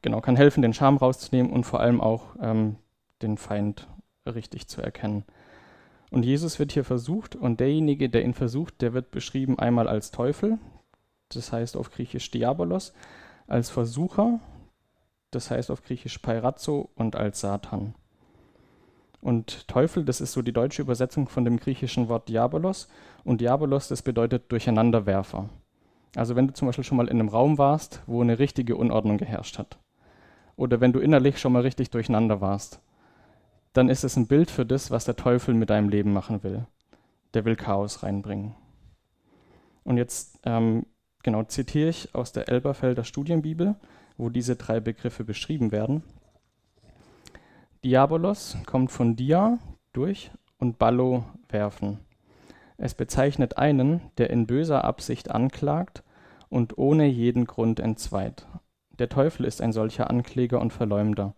genau, 0.00 0.20
kann 0.20 0.36
helfen, 0.36 0.62
den 0.62 0.72
Charme 0.72 0.96
rauszunehmen 0.96 1.52
und 1.52 1.64
vor 1.64 1.80
allem 1.80 2.00
auch 2.00 2.36
ähm, 2.40 2.76
den 3.20 3.36
Feind 3.36 3.86
richtig 4.26 4.68
zu 4.68 4.80
erkennen. 4.80 5.24
Und 6.10 6.24
Jesus 6.24 6.58
wird 6.58 6.72
hier 6.72 6.84
versucht 6.84 7.36
und 7.36 7.60
derjenige, 7.60 8.08
der 8.08 8.24
ihn 8.24 8.34
versucht, 8.34 8.80
der 8.80 8.94
wird 8.94 9.10
beschrieben 9.10 9.58
einmal 9.58 9.88
als 9.88 10.10
Teufel, 10.10 10.58
das 11.28 11.52
heißt 11.52 11.76
auf 11.76 11.90
Griechisch 11.92 12.30
Diabolos, 12.30 12.92
als 13.46 13.70
Versucher, 13.70 14.40
das 15.30 15.50
heißt 15.50 15.70
auf 15.70 15.84
Griechisch 15.84 16.18
Peirazzo 16.18 16.90
und 16.96 17.14
als 17.14 17.40
Satan. 17.40 17.94
Und 19.20 19.68
Teufel, 19.68 20.04
das 20.04 20.20
ist 20.20 20.32
so 20.32 20.42
die 20.42 20.52
deutsche 20.52 20.82
Übersetzung 20.82 21.28
von 21.28 21.44
dem 21.44 21.58
griechischen 21.58 22.08
Wort 22.08 22.28
Diabolos. 22.28 22.88
Und 23.24 23.40
Diabolos, 23.40 23.88
das 23.88 24.02
bedeutet 24.02 24.50
Durcheinanderwerfer. 24.50 25.48
Also 26.16 26.36
wenn 26.36 26.48
du 26.48 26.54
zum 26.54 26.66
Beispiel 26.66 26.84
schon 26.84 26.96
mal 26.96 27.08
in 27.08 27.20
einem 27.20 27.28
Raum 27.28 27.58
warst, 27.58 28.02
wo 28.06 28.22
eine 28.22 28.38
richtige 28.38 28.76
Unordnung 28.76 29.18
geherrscht 29.18 29.58
hat. 29.58 29.78
Oder 30.56 30.80
wenn 30.80 30.92
du 30.92 31.00
innerlich 31.00 31.38
schon 31.38 31.52
mal 31.52 31.62
richtig 31.62 31.90
durcheinander 31.90 32.40
warst 32.40 32.80
dann 33.72 33.88
ist 33.88 34.04
es 34.04 34.16
ein 34.16 34.26
Bild 34.26 34.50
für 34.50 34.66
das, 34.66 34.90
was 34.90 35.04
der 35.04 35.16
Teufel 35.16 35.54
mit 35.54 35.70
deinem 35.70 35.88
Leben 35.88 36.12
machen 36.12 36.42
will. 36.42 36.66
Der 37.34 37.44
will 37.44 37.56
Chaos 37.56 38.02
reinbringen. 38.02 38.54
Und 39.84 39.96
jetzt 39.96 40.38
ähm, 40.44 40.86
genau 41.22 41.44
zitiere 41.44 41.88
ich 41.88 42.14
aus 42.14 42.32
der 42.32 42.48
Elberfelder 42.48 43.04
Studienbibel, 43.04 43.76
wo 44.16 44.28
diese 44.28 44.56
drei 44.56 44.80
Begriffe 44.80 45.24
beschrieben 45.24 45.72
werden. 45.72 46.02
Diabolos 47.82 48.58
kommt 48.66 48.90
von 48.90 49.16
dia, 49.16 49.58
durch, 49.94 50.30
und 50.58 50.78
ballo, 50.78 51.24
werfen. 51.48 51.98
Es 52.76 52.92
bezeichnet 52.94 53.56
einen, 53.56 54.02
der 54.18 54.28
in 54.28 54.46
böser 54.46 54.84
Absicht 54.84 55.30
anklagt 55.30 56.02
und 56.50 56.76
ohne 56.76 57.06
jeden 57.06 57.46
Grund 57.46 57.80
entzweit. 57.80 58.46
Der 58.98 59.08
Teufel 59.08 59.46
ist 59.46 59.62
ein 59.62 59.72
solcher 59.72 60.10
Ankläger 60.10 60.60
und 60.60 60.74
Verleumder. 60.74 61.34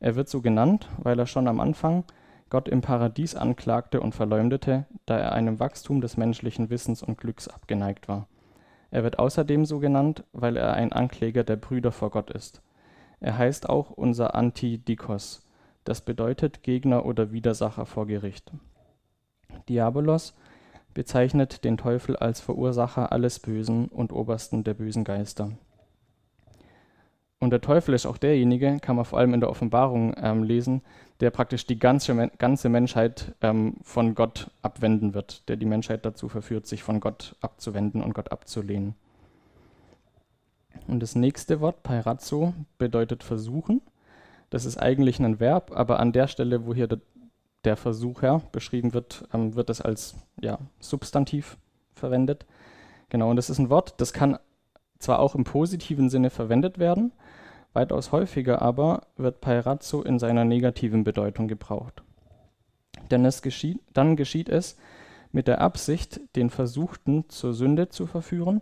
Er 0.00 0.16
wird 0.16 0.30
so 0.30 0.40
genannt, 0.40 0.88
weil 0.96 1.18
er 1.18 1.26
schon 1.26 1.46
am 1.46 1.60
Anfang 1.60 2.04
Gott 2.48 2.70
im 2.70 2.80
Paradies 2.80 3.34
anklagte 3.34 4.00
und 4.00 4.14
verleumdete, 4.14 4.86
da 5.04 5.18
er 5.18 5.32
einem 5.32 5.60
Wachstum 5.60 6.00
des 6.00 6.16
menschlichen 6.16 6.70
Wissens 6.70 7.02
und 7.02 7.18
Glücks 7.18 7.48
abgeneigt 7.48 8.08
war. 8.08 8.28
Er 8.90 9.04
wird 9.04 9.18
außerdem 9.18 9.66
so 9.66 9.78
genannt, 9.78 10.24
weil 10.32 10.56
er 10.56 10.72
ein 10.72 10.92
Ankläger 10.92 11.44
der 11.44 11.56
Brüder 11.56 11.92
vor 11.92 12.10
Gott 12.10 12.30
ist. 12.30 12.62
Er 13.20 13.36
heißt 13.36 13.68
auch 13.68 13.90
unser 13.90 14.34
Antidikos. 14.34 15.42
Das 15.84 16.00
bedeutet 16.00 16.62
Gegner 16.62 17.04
oder 17.04 17.32
Widersacher 17.32 17.86
vor 17.86 18.06
Gericht. 18.06 18.52
Diabolos 19.68 20.34
bezeichnet 20.94 21.64
den 21.64 21.76
Teufel 21.76 22.16
als 22.16 22.40
Verursacher 22.40 23.12
alles 23.12 23.38
Bösen 23.38 23.88
und 23.88 24.12
Obersten 24.12 24.64
der 24.64 24.74
bösen 24.74 25.04
Geister. 25.04 25.52
Und 27.42 27.50
der 27.50 27.60
Teufel 27.60 27.94
ist 27.94 28.06
auch 28.06 28.18
derjenige, 28.18 28.78
kann 28.80 28.94
man 28.94 29.04
vor 29.04 29.18
allem 29.18 29.34
in 29.34 29.40
der 29.40 29.50
Offenbarung 29.50 30.14
ähm, 30.16 30.44
lesen, 30.44 30.82
der 31.18 31.30
praktisch 31.30 31.66
die 31.66 31.78
ganze, 31.78 32.30
ganze 32.38 32.68
Menschheit 32.68 33.34
ähm, 33.40 33.78
von 33.82 34.14
Gott 34.14 34.52
abwenden 34.62 35.12
wird, 35.12 35.48
der 35.48 35.56
die 35.56 35.66
Menschheit 35.66 36.06
dazu 36.06 36.28
verführt, 36.28 36.68
sich 36.68 36.84
von 36.84 37.00
Gott 37.00 37.34
abzuwenden 37.40 38.00
und 38.00 38.14
Gott 38.14 38.30
abzulehnen. 38.30 38.94
Und 40.86 41.00
das 41.00 41.16
nächste 41.16 41.60
Wort, 41.60 41.82
Pairazzo, 41.82 42.54
bedeutet 42.78 43.24
versuchen. 43.24 43.80
Das 44.52 44.66
ist 44.66 44.76
eigentlich 44.76 45.18
ein 45.18 45.40
Verb, 45.40 45.70
aber 45.74 45.98
an 45.98 46.12
der 46.12 46.28
Stelle, 46.28 46.66
wo 46.66 46.74
hier 46.74 46.86
der, 46.86 46.98
der 47.64 47.74
Versucher 47.74 48.42
beschrieben 48.52 48.92
wird, 48.92 49.26
ähm, 49.32 49.54
wird 49.54 49.70
es 49.70 49.80
als 49.80 50.14
ja, 50.42 50.58
Substantiv 50.78 51.56
verwendet. 51.94 52.44
Genau, 53.08 53.30
und 53.30 53.36
das 53.36 53.48
ist 53.48 53.58
ein 53.58 53.70
Wort, 53.70 53.94
das 53.96 54.12
kann 54.12 54.38
zwar 54.98 55.20
auch 55.20 55.34
im 55.34 55.44
positiven 55.44 56.10
Sinne 56.10 56.28
verwendet 56.28 56.78
werden, 56.78 57.12
weitaus 57.72 58.12
häufiger 58.12 58.60
aber 58.60 59.06
wird 59.16 59.40
Pairazzo 59.40 60.02
in 60.02 60.18
seiner 60.18 60.44
negativen 60.44 61.02
Bedeutung 61.02 61.48
gebraucht. 61.48 62.02
Denn 63.10 63.24
es 63.24 63.40
geschieht, 63.40 63.80
dann 63.94 64.16
geschieht 64.16 64.50
es 64.50 64.76
mit 65.30 65.48
der 65.48 65.62
Absicht, 65.62 66.20
den 66.36 66.50
Versuchten 66.50 67.24
zur 67.30 67.54
Sünde 67.54 67.88
zu 67.88 68.06
verführen 68.06 68.60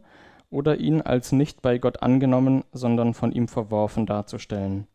oder 0.50 0.76
ihn 0.76 1.02
als 1.02 1.32
nicht 1.32 1.62
bei 1.62 1.78
Gott 1.78 2.00
angenommen, 2.00 2.62
sondern 2.70 3.12
von 3.12 3.32
ihm 3.32 3.48
verworfen 3.48 4.06
darzustellen 4.06 4.86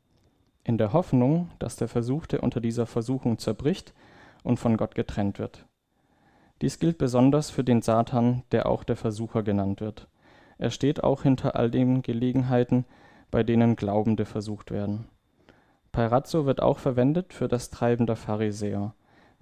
in 0.65 0.77
der 0.77 0.91
Hoffnung, 0.91 1.51
dass 1.60 1.77
der 1.77 1.88
Versuchte 1.88 2.41
unter 2.41 2.60
dieser 2.60 2.88
Versuchung 2.88 3.38
zerbricht 3.38 3.93
und 4.43 4.57
von 4.57 4.75
Gott 4.75 4.95
getrennt 4.95 5.39
wird. 5.39 5.65
Dies 6.62 6.79
gilt 6.79 6.98
besonders 6.98 7.50
für 7.50 7.63
den 7.63 7.81
Satan, 7.81 8.43
der 8.51 8.65
auch 8.65 8.84
der 8.84 8.95
Versucher 8.95 9.43
genannt 9.43 9.79
wird. 9.79 10.07
Er 10.57 10.72
steht 10.72 11.03
auch 11.03 11.24
hinter 11.24 11.55
all 11.55 11.69
den 11.69 12.01
Gelegenheiten, 12.01 12.86
bei 13.29 13.43
denen 13.43 13.75
Glaubende 13.75 14.25
versucht 14.25 14.72
werden. 14.72 15.05
Pairazzo 15.91 16.45
wird 16.45 16.62
auch 16.62 16.79
verwendet 16.79 17.34
für 17.34 17.48
das 17.48 17.69
Treiben 17.69 18.05
der 18.05 18.15
Pharisäer. 18.15 18.95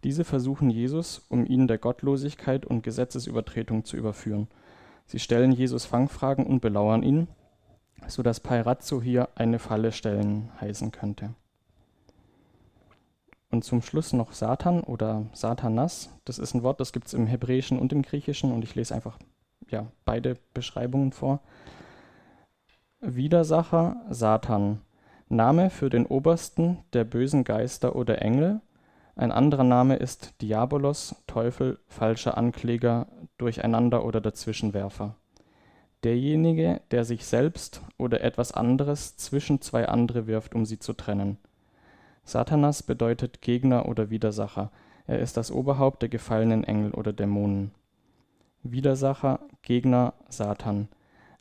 Diese 0.03 0.23
versuchen 0.23 0.69
Jesus, 0.69 1.25
um 1.29 1.45
ihn 1.45 1.67
der 1.67 1.77
Gottlosigkeit 1.77 2.65
und 2.65 2.83
Gesetzesübertretung 2.83 3.85
zu 3.85 3.95
überführen. 3.95 4.47
Sie 5.05 5.19
stellen 5.19 5.51
Jesus 5.51 5.85
Fangfragen 5.85 6.45
und 6.45 6.59
belauern 6.59 7.03
ihn, 7.03 7.27
sodass 8.07 8.39
Pairazzo 8.39 9.01
hier 9.01 9.29
eine 9.35 9.59
Falle 9.59 9.91
stellen 9.91 10.51
heißen 10.59 10.91
könnte. 10.91 11.33
Und 13.49 13.63
zum 13.63 13.81
Schluss 13.81 14.13
noch 14.13 14.33
Satan 14.33 14.81
oder 14.81 15.27
Satanas. 15.33 16.09
Das 16.25 16.39
ist 16.39 16.55
ein 16.55 16.63
Wort, 16.63 16.79
das 16.79 16.91
gibt 16.91 17.07
es 17.07 17.13
im 17.13 17.27
Hebräischen 17.27 17.77
und 17.77 17.93
im 17.93 18.01
Griechischen 18.01 18.51
und 18.51 18.63
ich 18.63 18.73
lese 18.73 18.95
einfach 18.95 19.19
ja, 19.69 19.87
beide 20.05 20.37
Beschreibungen 20.53 21.11
vor. 21.11 21.39
Widersacher 22.99 23.97
Satan, 24.09 24.81
Name 25.29 25.69
für 25.69 25.89
den 25.89 26.05
Obersten 26.05 26.79
der 26.93 27.03
bösen 27.03 27.43
Geister 27.43 27.95
oder 27.95 28.21
Engel. 28.21 28.61
Ein 29.15 29.31
anderer 29.31 29.63
Name 29.63 29.97
ist 29.97 30.41
Diabolos, 30.41 31.15
Teufel, 31.27 31.79
falscher 31.87 32.37
Ankläger, 32.37 33.07
Durcheinander 33.37 34.05
oder 34.05 34.21
Dazwischenwerfer 34.21 35.15
derjenige, 36.03 36.81
der 36.91 37.05
sich 37.05 37.25
selbst 37.25 37.81
oder 37.97 38.21
etwas 38.21 38.51
anderes 38.51 39.17
zwischen 39.17 39.61
zwei 39.61 39.87
andere 39.87 40.27
wirft, 40.27 40.55
um 40.55 40.65
sie 40.65 40.79
zu 40.79 40.93
trennen. 40.93 41.37
Satanas 42.23 42.83
bedeutet 42.83 43.41
Gegner 43.41 43.87
oder 43.87 44.09
Widersacher. 44.09 44.71
Er 45.07 45.19
ist 45.19 45.37
das 45.37 45.51
Oberhaupt 45.51 46.01
der 46.01 46.09
gefallenen 46.09 46.63
Engel 46.63 46.91
oder 46.91 47.11
Dämonen. 47.11 47.71
Widersacher, 48.63 49.41
Gegner, 49.61 50.13
Satan. 50.29 50.87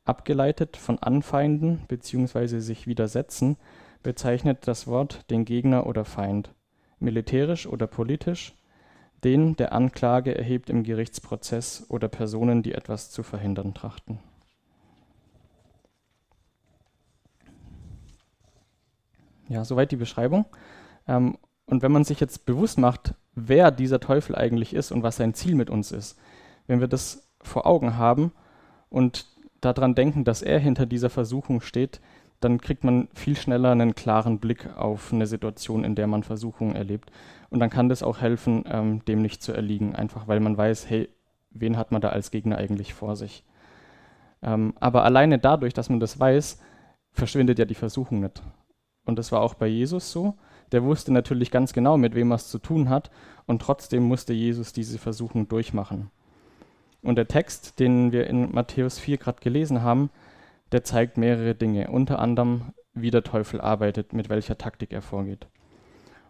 Abgeleitet 0.05 0.77
von 0.77 0.99
anfeinden 0.99 1.83
bzw. 1.87 2.59
sich 2.59 2.89
widersetzen, 2.89 3.57
bezeichnet 4.03 4.67
das 4.67 4.89
Wort 4.89 5.31
den 5.31 5.45
Gegner 5.45 5.87
oder 5.87 6.05
Feind. 6.05 6.51
Militärisch 6.99 7.67
oder 7.69 7.87
politisch, 7.87 8.57
den 9.23 9.55
der 9.55 9.73
Anklage 9.73 10.37
erhebt 10.37 10.69
im 10.71 10.83
Gerichtsprozess 10.83 11.87
oder 11.89 12.09
Personen, 12.09 12.65
die 12.65 12.73
etwas 12.73 13.13
zu 13.13 13.23
verhindern 13.23 13.75
trachten. 13.75 14.19
Ja, 19.53 19.67
soweit 19.67 19.93
die 19.93 19.97
Beschreibung. 19.97 20.47
Ähm, 21.07 21.37
und 21.67 21.83
wenn 21.83 21.93
man 21.93 22.05
sich 22.05 22.21
jetzt 22.21 22.47
bewusst 22.47 22.79
macht, 22.79 23.15
wer 23.35 23.71
dieser 23.71 24.01
Teufel 24.01 24.35
eigentlich 24.35 24.75
ist 24.75 24.93
und 24.93 25.03
was 25.03 25.17
sein 25.17 25.35
Ziel 25.35 25.55
mit 25.55 25.69
uns 25.69 25.93
ist, 25.93 26.19
wenn 26.67 26.81
wir 26.81 26.89
das 26.89 27.29
vor 27.43 27.67
Augen 27.67 27.99
haben 27.99 28.33
und 28.89 29.27
daran 29.61 29.95
denken, 29.95 30.25
dass 30.25 30.41
er 30.41 30.59
hinter 30.59 30.87
dieser 30.87 31.11
Versuchung 31.11 31.61
steht, 31.61 32.01
dann 32.41 32.61
kriegt 32.61 32.83
man 32.83 33.09
viel 33.15 33.37
schneller 33.37 33.71
einen 33.71 33.95
klaren 33.95 34.39
Blick 34.39 34.75
auf 34.77 35.13
eine 35.13 35.27
Situation, 35.27 35.85
in 35.85 35.95
der 35.95 36.07
man 36.07 36.23
Versuchungen 36.23 36.75
erlebt. 36.75 37.13
Und 37.51 37.61
dann 37.61 37.71
kann 37.71 37.91
das 37.91 38.03
auch 38.03 38.21
helfen, 38.21 38.65
ähm, 38.67 39.05
dem 39.05 39.21
nicht 39.21 39.43
zu 39.43 39.53
erliegen, 39.53 39.95
einfach 39.95 40.29
weil 40.29 40.41
man 40.41 40.57
weiß, 40.57 40.89
hey, 40.89 41.11
wen 41.51 41.77
hat 41.77 41.93
man 41.93 42.01
da 42.01 42.09
als 42.09 42.31
Gegner 42.31 42.57
eigentlich 42.57 42.95
vor 42.95 43.17
sich? 43.17 43.45
Ähm, 44.43 44.73
aber 44.81 45.05
alleine 45.05 45.39
dadurch, 45.39 45.75
dass 45.75 45.91
man 45.91 46.01
das 46.01 46.19
weiß, 46.19 46.59
verschwindet 47.13 47.59
ja 47.59 47.67
die 47.67 47.75
Versuchung 47.75 48.21
nicht. 48.21 48.43
Und 49.05 49.19
das 49.19 49.33
war 49.33 49.41
auch 49.41 49.55
bei 49.55 49.67
Jesus 49.67 50.13
so. 50.13 50.35
Der 50.71 50.85
wusste 50.85 51.13
natürlich 51.13 51.51
ganz 51.51 51.73
genau, 51.73 51.97
mit 51.97 52.15
wem 52.15 52.33
er 52.33 52.37
es 52.37 52.49
zu 52.49 52.59
tun 52.59 52.89
hat. 52.89 53.11
Und 53.47 53.61
trotzdem 53.61 54.05
musste 54.05 54.33
Jesus 54.33 54.73
diese 54.73 54.99
Versuchung 54.99 55.49
durchmachen. 55.49 56.11
Und 57.03 57.17
der 57.17 57.29
Text, 57.29 57.81
den 57.81 58.13
wir 58.13 58.27
in 58.27 58.53
Matthäus 58.53 58.99
4 58.99 59.19
gerade 59.19 59.41
gelesen 59.41 59.83
haben, 59.83 60.11
der 60.71 60.85
zeigt 60.85 61.19
mehrere 61.19 61.55
Dinge. 61.55 61.89
Unter 61.89 62.21
anderem, 62.21 62.73
wie 62.95 63.11
der 63.11 63.25
Teufel 63.25 63.61
arbeitet, 63.61 64.13
mit 64.13 64.29
welcher 64.29 64.57
Taktik 64.57 64.93
er 64.93 65.03
vorgeht. 65.03 65.47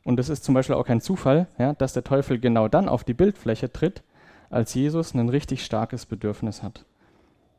Und 0.04 0.18
es 0.18 0.28
ist 0.28 0.44
zum 0.44 0.54
Beispiel 0.54 0.74
auch 0.74 0.86
kein 0.86 1.00
Zufall, 1.00 1.46
ja, 1.58 1.74
dass 1.74 1.92
der 1.92 2.04
Teufel 2.04 2.40
genau 2.40 2.68
dann 2.68 2.88
auf 2.88 3.04
die 3.04 3.14
Bildfläche 3.14 3.72
tritt, 3.72 4.02
als 4.50 4.74
Jesus 4.74 5.14
ein 5.14 5.28
richtig 5.28 5.64
starkes 5.64 6.06
Bedürfnis 6.06 6.62
hat. 6.62 6.84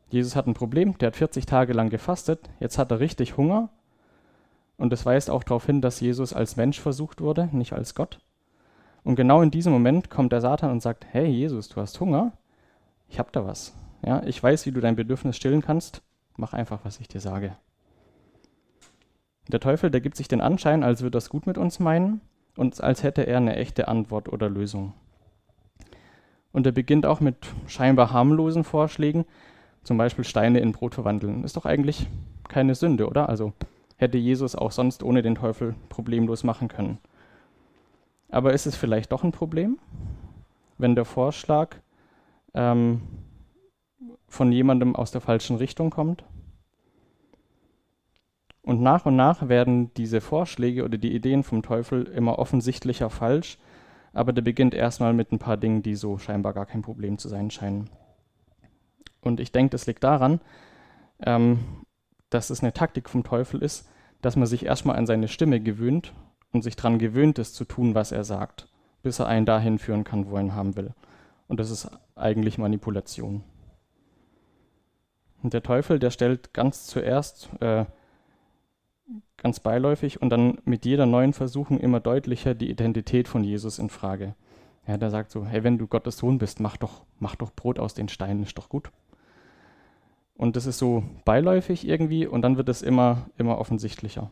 Jesus 0.10 0.36
hat 0.36 0.48
ein 0.48 0.54
Problem, 0.54 0.98
der 0.98 1.08
hat 1.08 1.16
40 1.16 1.46
Tage 1.46 1.74
lang 1.74 1.90
gefastet, 1.90 2.50
jetzt 2.60 2.78
hat 2.78 2.92
er 2.92 3.00
richtig 3.00 3.38
Hunger 3.38 3.70
und 4.84 4.90
das 4.90 5.06
weist 5.06 5.30
auch 5.30 5.46
darauf 5.46 5.66
hin, 5.66 5.80
dass 5.80 6.02
Jesus 6.02 6.34
als 6.34 6.58
Mensch 6.58 6.78
versucht 6.78 7.22
wurde, 7.22 7.48
nicht 7.54 7.72
als 7.72 7.96
Gott. 7.96 8.20
Und 9.06 9.16
genau 9.16 9.42
in 9.42 9.50
diesem 9.50 9.72
Moment 9.72 10.10
kommt 10.10 10.34
der 10.34 10.42
Satan 10.42 10.72
und 10.72 10.82
sagt, 10.82 11.06
hey 11.10 11.26
Jesus, 11.26 11.70
du 11.70 11.80
hast 11.80 11.98
Hunger, 12.02 12.34
ich 13.08 13.18
hab 13.18 13.32
da 13.32 13.46
was. 13.46 13.74
Ja, 14.06 14.22
ich 14.26 14.44
weiß, 14.44 14.66
wie 14.66 14.74
du 14.74 14.82
dein 14.82 14.98
Bedürfnis 14.98 15.38
stillen 15.38 15.62
kannst, 15.62 16.02
mach 16.36 16.52
einfach, 16.52 16.82
was 16.84 17.00
ich 17.00 17.08
dir 17.08 17.22
sage. 17.22 17.56
Der 19.48 19.62
Teufel, 19.62 19.90
der 19.90 20.02
gibt 20.02 20.18
sich 20.18 20.28
den 20.28 20.42
Anschein, 20.42 20.84
als 20.84 21.02
würde 21.02 21.18
es 21.18 21.30
gut 21.30 21.48
mit 21.48 21.58
uns 21.58 21.80
meinen 21.80 22.20
und 22.58 22.84
als 22.84 23.04
hätte 23.04 23.26
er 23.26 23.38
eine 23.38 23.56
echte 23.56 23.88
Antwort 23.88 24.28
oder 24.28 24.50
Lösung. 24.50 24.92
Und 26.52 26.66
er 26.66 26.74
beginnt 26.74 27.06
auch 27.06 27.22
mit 27.22 27.38
scheinbar 27.68 28.12
harmlosen 28.12 28.66
Vorschlägen, 28.66 29.24
zum 29.86 29.98
Beispiel 29.98 30.26
Steine 30.26 30.60
in 30.60 30.74
Brot 30.74 30.94
verwandeln. 30.94 31.46
Ist 31.46 31.56
doch 31.56 31.66
eigentlich 31.66 32.08
keine 32.50 32.76
Sünde, 32.76 33.08
oder? 33.08 33.30
Also 33.30 33.54
hätte 33.98 34.18
Jesus 34.18 34.56
auch 34.56 34.72
sonst 34.72 35.04
ohne 35.04 35.22
den 35.22 35.36
Teufel 35.36 35.76
problemlos 35.90 36.44
machen 36.44 36.68
können. 36.68 36.98
Aber 38.30 38.54
ist 38.54 38.66
es 38.66 38.76
vielleicht 38.76 39.12
doch 39.12 39.24
ein 39.24 39.32
Problem, 39.32 39.80
wenn 40.78 40.96
der 40.96 41.06
Vorschlag 41.06 41.76
ähm, 42.54 43.02
von 44.28 44.52
jemandem 44.52 44.96
aus 44.96 45.12
der 45.12 45.22
falschen 45.22 45.58
Richtung 45.58 45.92
kommt? 45.92 46.24
Und 48.64 48.82
nach 48.82 49.06
und 49.06 49.16
nach 49.16 49.50
werden 49.50 49.94
diese 49.96 50.22
Vorschläge 50.22 50.86
oder 50.86 50.98
die 50.98 51.14
Ideen 51.14 51.44
vom 51.44 51.62
Teufel 51.62 52.06
immer 52.06 52.40
offensichtlicher 52.40 53.10
falsch, 53.10 53.58
aber 54.14 54.32
der 54.32 54.42
beginnt 54.42 54.74
erstmal 54.74 55.14
mit 55.14 55.32
ein 55.32 55.40
paar 55.40 55.58
Dingen, 55.58 55.84
die 55.84 55.96
so 55.96 56.18
scheinbar 56.18 56.54
gar 56.54 56.66
kein 56.66 56.82
Problem 56.82 57.18
zu 57.18 57.28
sein 57.28 57.52
scheinen. 57.52 57.90
Und 59.22 59.40
ich 59.40 59.52
denke, 59.52 59.72
das 59.72 59.86
liegt 59.86 60.04
daran, 60.04 60.40
ähm, 61.26 61.60
dass 62.34 62.50
es 62.50 62.62
eine 62.62 62.74
Taktik 62.74 63.10
vom 63.10 63.24
Teufel 63.24 63.62
ist, 63.62 63.88
dass 64.22 64.36
man 64.36 64.48
sich 64.48 64.66
erstmal 64.66 64.96
an 64.96 65.06
seine 65.06 65.28
Stimme 65.28 65.60
gewöhnt 65.60 66.14
und 66.52 66.64
sich 66.64 66.76
daran 66.76 67.00
gewöhnt 67.00 67.40
ist 67.40 67.56
zu 67.56 67.66
tun, 67.66 67.96
was 67.96 68.12
er 68.12 68.24
sagt, 68.24 68.68
bis 69.02 69.20
er 69.20 69.28
einen 69.28 69.46
dahin 69.46 69.80
führen 69.80 70.04
kann, 70.04 70.30
wo 70.30 70.36
er 70.36 70.42
ihn 70.42 70.56
haben 70.56 70.76
will. 70.76 70.94
Und 71.48 71.60
das 71.60 71.70
ist 71.70 71.90
eigentlich 72.16 72.58
Manipulation. 72.58 73.44
Und 75.42 75.54
der 75.54 75.62
Teufel, 75.62 76.00
der 76.00 76.10
stellt 76.10 76.54
ganz 76.54 76.88
zuerst 76.88 77.50
äh, 77.60 77.86
ganz 79.38 79.60
beiläufig 79.60 80.22
und 80.22 80.30
dann 80.30 80.58
mit 80.64 80.86
jeder 80.86 81.06
neuen 81.06 81.34
Versuchung 81.34 81.80
immer 81.80 82.00
deutlicher 82.00 82.56
die 82.56 82.70
Identität 82.70 83.28
von 83.28 83.44
Jesus 83.44 83.78
in 83.78 83.90
Frage. 83.90 84.36
Ja, 84.88 84.98
der 84.98 85.10
sagt 85.10 85.32
so, 85.32 85.46
hey, 85.46 85.64
wenn 85.64 85.78
du 85.78 85.88
Gottes 85.88 86.18
Sohn 86.18 86.38
bist, 86.38 86.60
mach 86.60 86.78
doch, 86.78 87.04
mach 87.20 87.36
doch 87.36 87.52
Brot 87.52 87.78
aus 87.78 87.94
den 87.94 88.10
Steinen, 88.10 88.44
ist 88.44 88.58
doch 88.58 88.70
gut. 88.70 88.90
Und 90.44 90.58
das 90.58 90.66
ist 90.66 90.78
so 90.78 91.06
beiläufig 91.24 91.88
irgendwie 91.88 92.28
und 92.28 92.42
dann 92.42 92.58
wird 92.58 92.68
es 92.68 92.82
immer, 92.82 93.28
immer 93.38 93.60
offensichtlicher. 93.60 94.30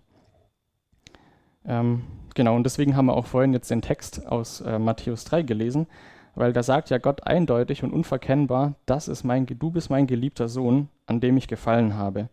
Ähm, 1.63 2.03
genau, 2.35 2.57
und 2.57 2.65
deswegen 2.65 2.97
haben 2.97 3.05
wir 3.05 3.15
auch 3.15 3.27
vorhin 3.27 3.53
jetzt 3.53 3.71
den 3.71 3.81
Text 3.81 4.27
aus 4.27 4.59
äh, 4.59 4.77
Matthäus 4.77 5.23
3 5.23 5.43
gelesen, 5.43 5.87
weil 6.35 6.51
da 6.51 6.63
sagt 6.63 6.89
ja 6.89 6.97
Gott 6.97 7.25
eindeutig 7.25 7.85
und 7.85 7.93
unverkennbar, 7.93 8.75
das 8.85 9.07
ist 9.07 9.23
mein, 9.23 9.45
du 9.45 9.71
bist 9.71 9.89
mein 9.89 10.05
geliebter 10.05 10.49
Sohn, 10.49 10.89
an 11.05 11.21
dem 11.21 11.37
ich 11.37 11.47
gefallen 11.47 11.95
habe. 11.95 12.27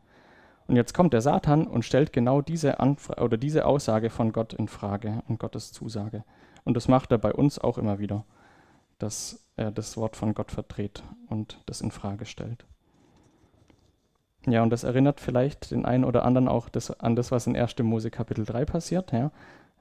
Und 0.66 0.74
jetzt 0.74 0.92
kommt 0.92 1.12
der 1.12 1.20
Satan 1.20 1.64
und 1.64 1.84
stellt 1.84 2.12
genau 2.12 2.42
diese, 2.42 2.80
Anfra 2.80 3.22
oder 3.22 3.36
diese 3.36 3.64
Aussage 3.64 4.10
von 4.10 4.32
Gott 4.32 4.54
in 4.54 4.66
Frage 4.66 5.22
und 5.28 5.38
Gottes 5.38 5.70
Zusage. 5.70 6.24
Und 6.64 6.76
das 6.76 6.88
macht 6.88 7.12
er 7.12 7.18
bei 7.18 7.32
uns 7.32 7.60
auch 7.60 7.78
immer 7.78 8.00
wieder, 8.00 8.24
dass 8.98 9.46
er 9.54 9.70
das 9.70 9.96
Wort 9.96 10.16
von 10.16 10.34
Gott 10.34 10.50
verdreht 10.50 11.04
und 11.28 11.62
das 11.66 11.80
in 11.80 11.92
Frage 11.92 12.24
stellt. 12.26 12.66
Ja, 14.46 14.62
und 14.62 14.70
das 14.70 14.84
erinnert 14.84 15.20
vielleicht 15.20 15.70
den 15.70 15.84
einen 15.84 16.04
oder 16.04 16.24
anderen 16.24 16.48
auch 16.48 16.68
das, 16.68 16.90
an 17.00 17.16
das, 17.16 17.30
was 17.30 17.46
in 17.46 17.56
1. 17.56 17.78
Mose 17.80 18.10
Kapitel 18.10 18.44
3 18.44 18.64
passiert, 18.64 19.12
ja, 19.12 19.30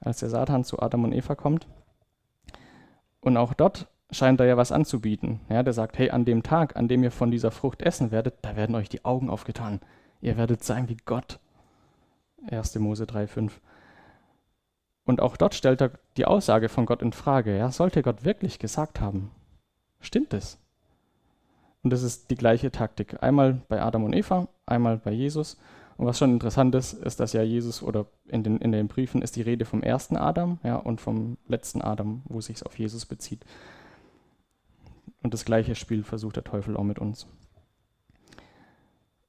als 0.00 0.20
der 0.20 0.28
Satan 0.28 0.64
zu 0.64 0.80
Adam 0.80 1.04
und 1.04 1.12
Eva 1.12 1.34
kommt. 1.34 1.66
Und 3.20 3.36
auch 3.36 3.54
dort 3.54 3.88
scheint 4.10 4.40
er 4.40 4.46
ja 4.46 4.56
was 4.56 4.72
anzubieten. 4.72 5.40
Ja, 5.48 5.62
der 5.62 5.72
sagt, 5.72 5.98
hey, 5.98 6.10
an 6.10 6.24
dem 6.24 6.42
Tag, 6.42 6.76
an 6.76 6.88
dem 6.88 7.02
ihr 7.02 7.10
von 7.10 7.30
dieser 7.30 7.50
Frucht 7.50 7.82
essen 7.82 8.10
werdet, 8.10 8.36
da 8.42 8.56
werden 8.56 8.74
euch 8.74 8.88
die 8.88 9.04
Augen 9.04 9.30
aufgetan. 9.30 9.80
Ihr 10.20 10.36
werdet 10.36 10.64
sein 10.64 10.88
wie 10.88 10.96
Gott. 11.04 11.38
1. 12.50 12.76
Mose 12.76 13.04
3,5. 13.04 13.52
Und 15.04 15.20
auch 15.20 15.36
dort 15.36 15.54
stellt 15.54 15.80
er 15.80 15.92
die 16.16 16.26
Aussage 16.26 16.68
von 16.68 16.86
Gott 16.86 17.02
in 17.02 17.12
Frage. 17.12 17.56
Ja, 17.56 17.70
sollte 17.70 18.02
Gott 18.02 18.24
wirklich 18.24 18.58
gesagt 18.58 19.00
haben? 19.00 19.30
Stimmt 20.00 20.34
es? 20.34 20.58
Und 21.82 21.90
das 21.92 22.02
ist 22.02 22.30
die 22.30 22.34
gleiche 22.34 22.70
Taktik. 22.70 23.22
Einmal 23.22 23.62
bei 23.68 23.80
Adam 23.80 24.04
und 24.04 24.12
Eva, 24.12 24.48
einmal 24.66 24.98
bei 24.98 25.12
Jesus. 25.12 25.56
Und 25.96 26.06
was 26.06 26.18
schon 26.18 26.32
interessant 26.32 26.74
ist, 26.74 26.92
ist, 26.92 27.18
dass 27.20 27.32
ja 27.32 27.42
Jesus 27.42 27.82
oder 27.82 28.06
in 28.28 28.44
den, 28.44 28.58
in 28.58 28.72
den 28.72 28.88
Briefen 28.88 29.20
ist 29.20 29.36
die 29.36 29.42
Rede 29.42 29.64
vom 29.64 29.82
ersten 29.82 30.16
Adam 30.16 30.58
ja, 30.62 30.76
und 30.76 31.00
vom 31.00 31.38
letzten 31.48 31.82
Adam, 31.82 32.22
wo 32.26 32.40
sich 32.40 32.56
es 32.56 32.62
auf 32.62 32.78
Jesus 32.78 33.04
bezieht. 33.04 33.44
Und 35.22 35.34
das 35.34 35.44
gleiche 35.44 35.74
Spiel 35.74 36.04
versucht 36.04 36.36
der 36.36 36.44
Teufel 36.44 36.76
auch 36.76 36.84
mit 36.84 36.98
uns. 36.98 37.26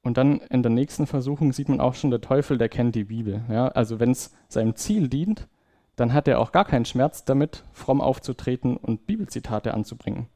Und 0.01 0.17
dann 0.17 0.39
in 0.49 0.63
der 0.63 0.71
nächsten 0.71 1.07
Versuchung 1.07 1.51
sieht 1.53 1.69
man 1.69 1.81
auch 1.81 1.95
schon, 1.95 2.11
der 2.11 2.21
Teufel, 2.21 2.57
der 2.57 2.69
kennt 2.69 2.95
die 2.95 3.05
Bibel. 3.05 3.43
Ja? 3.49 3.67
Also 3.69 3.99
wenn 3.99 4.11
es 4.11 4.33
seinem 4.47 4.75
Ziel 4.75 5.07
dient, 5.09 5.47
dann 5.95 6.13
hat 6.13 6.27
er 6.27 6.39
auch 6.39 6.51
gar 6.51 6.65
keinen 6.65 6.85
Schmerz 6.85 7.25
damit, 7.25 7.65
fromm 7.73 7.99
aufzutreten 7.99 8.77
und 8.77 9.05
Bibelzitate 9.07 9.73
anzubringen. 9.73 10.27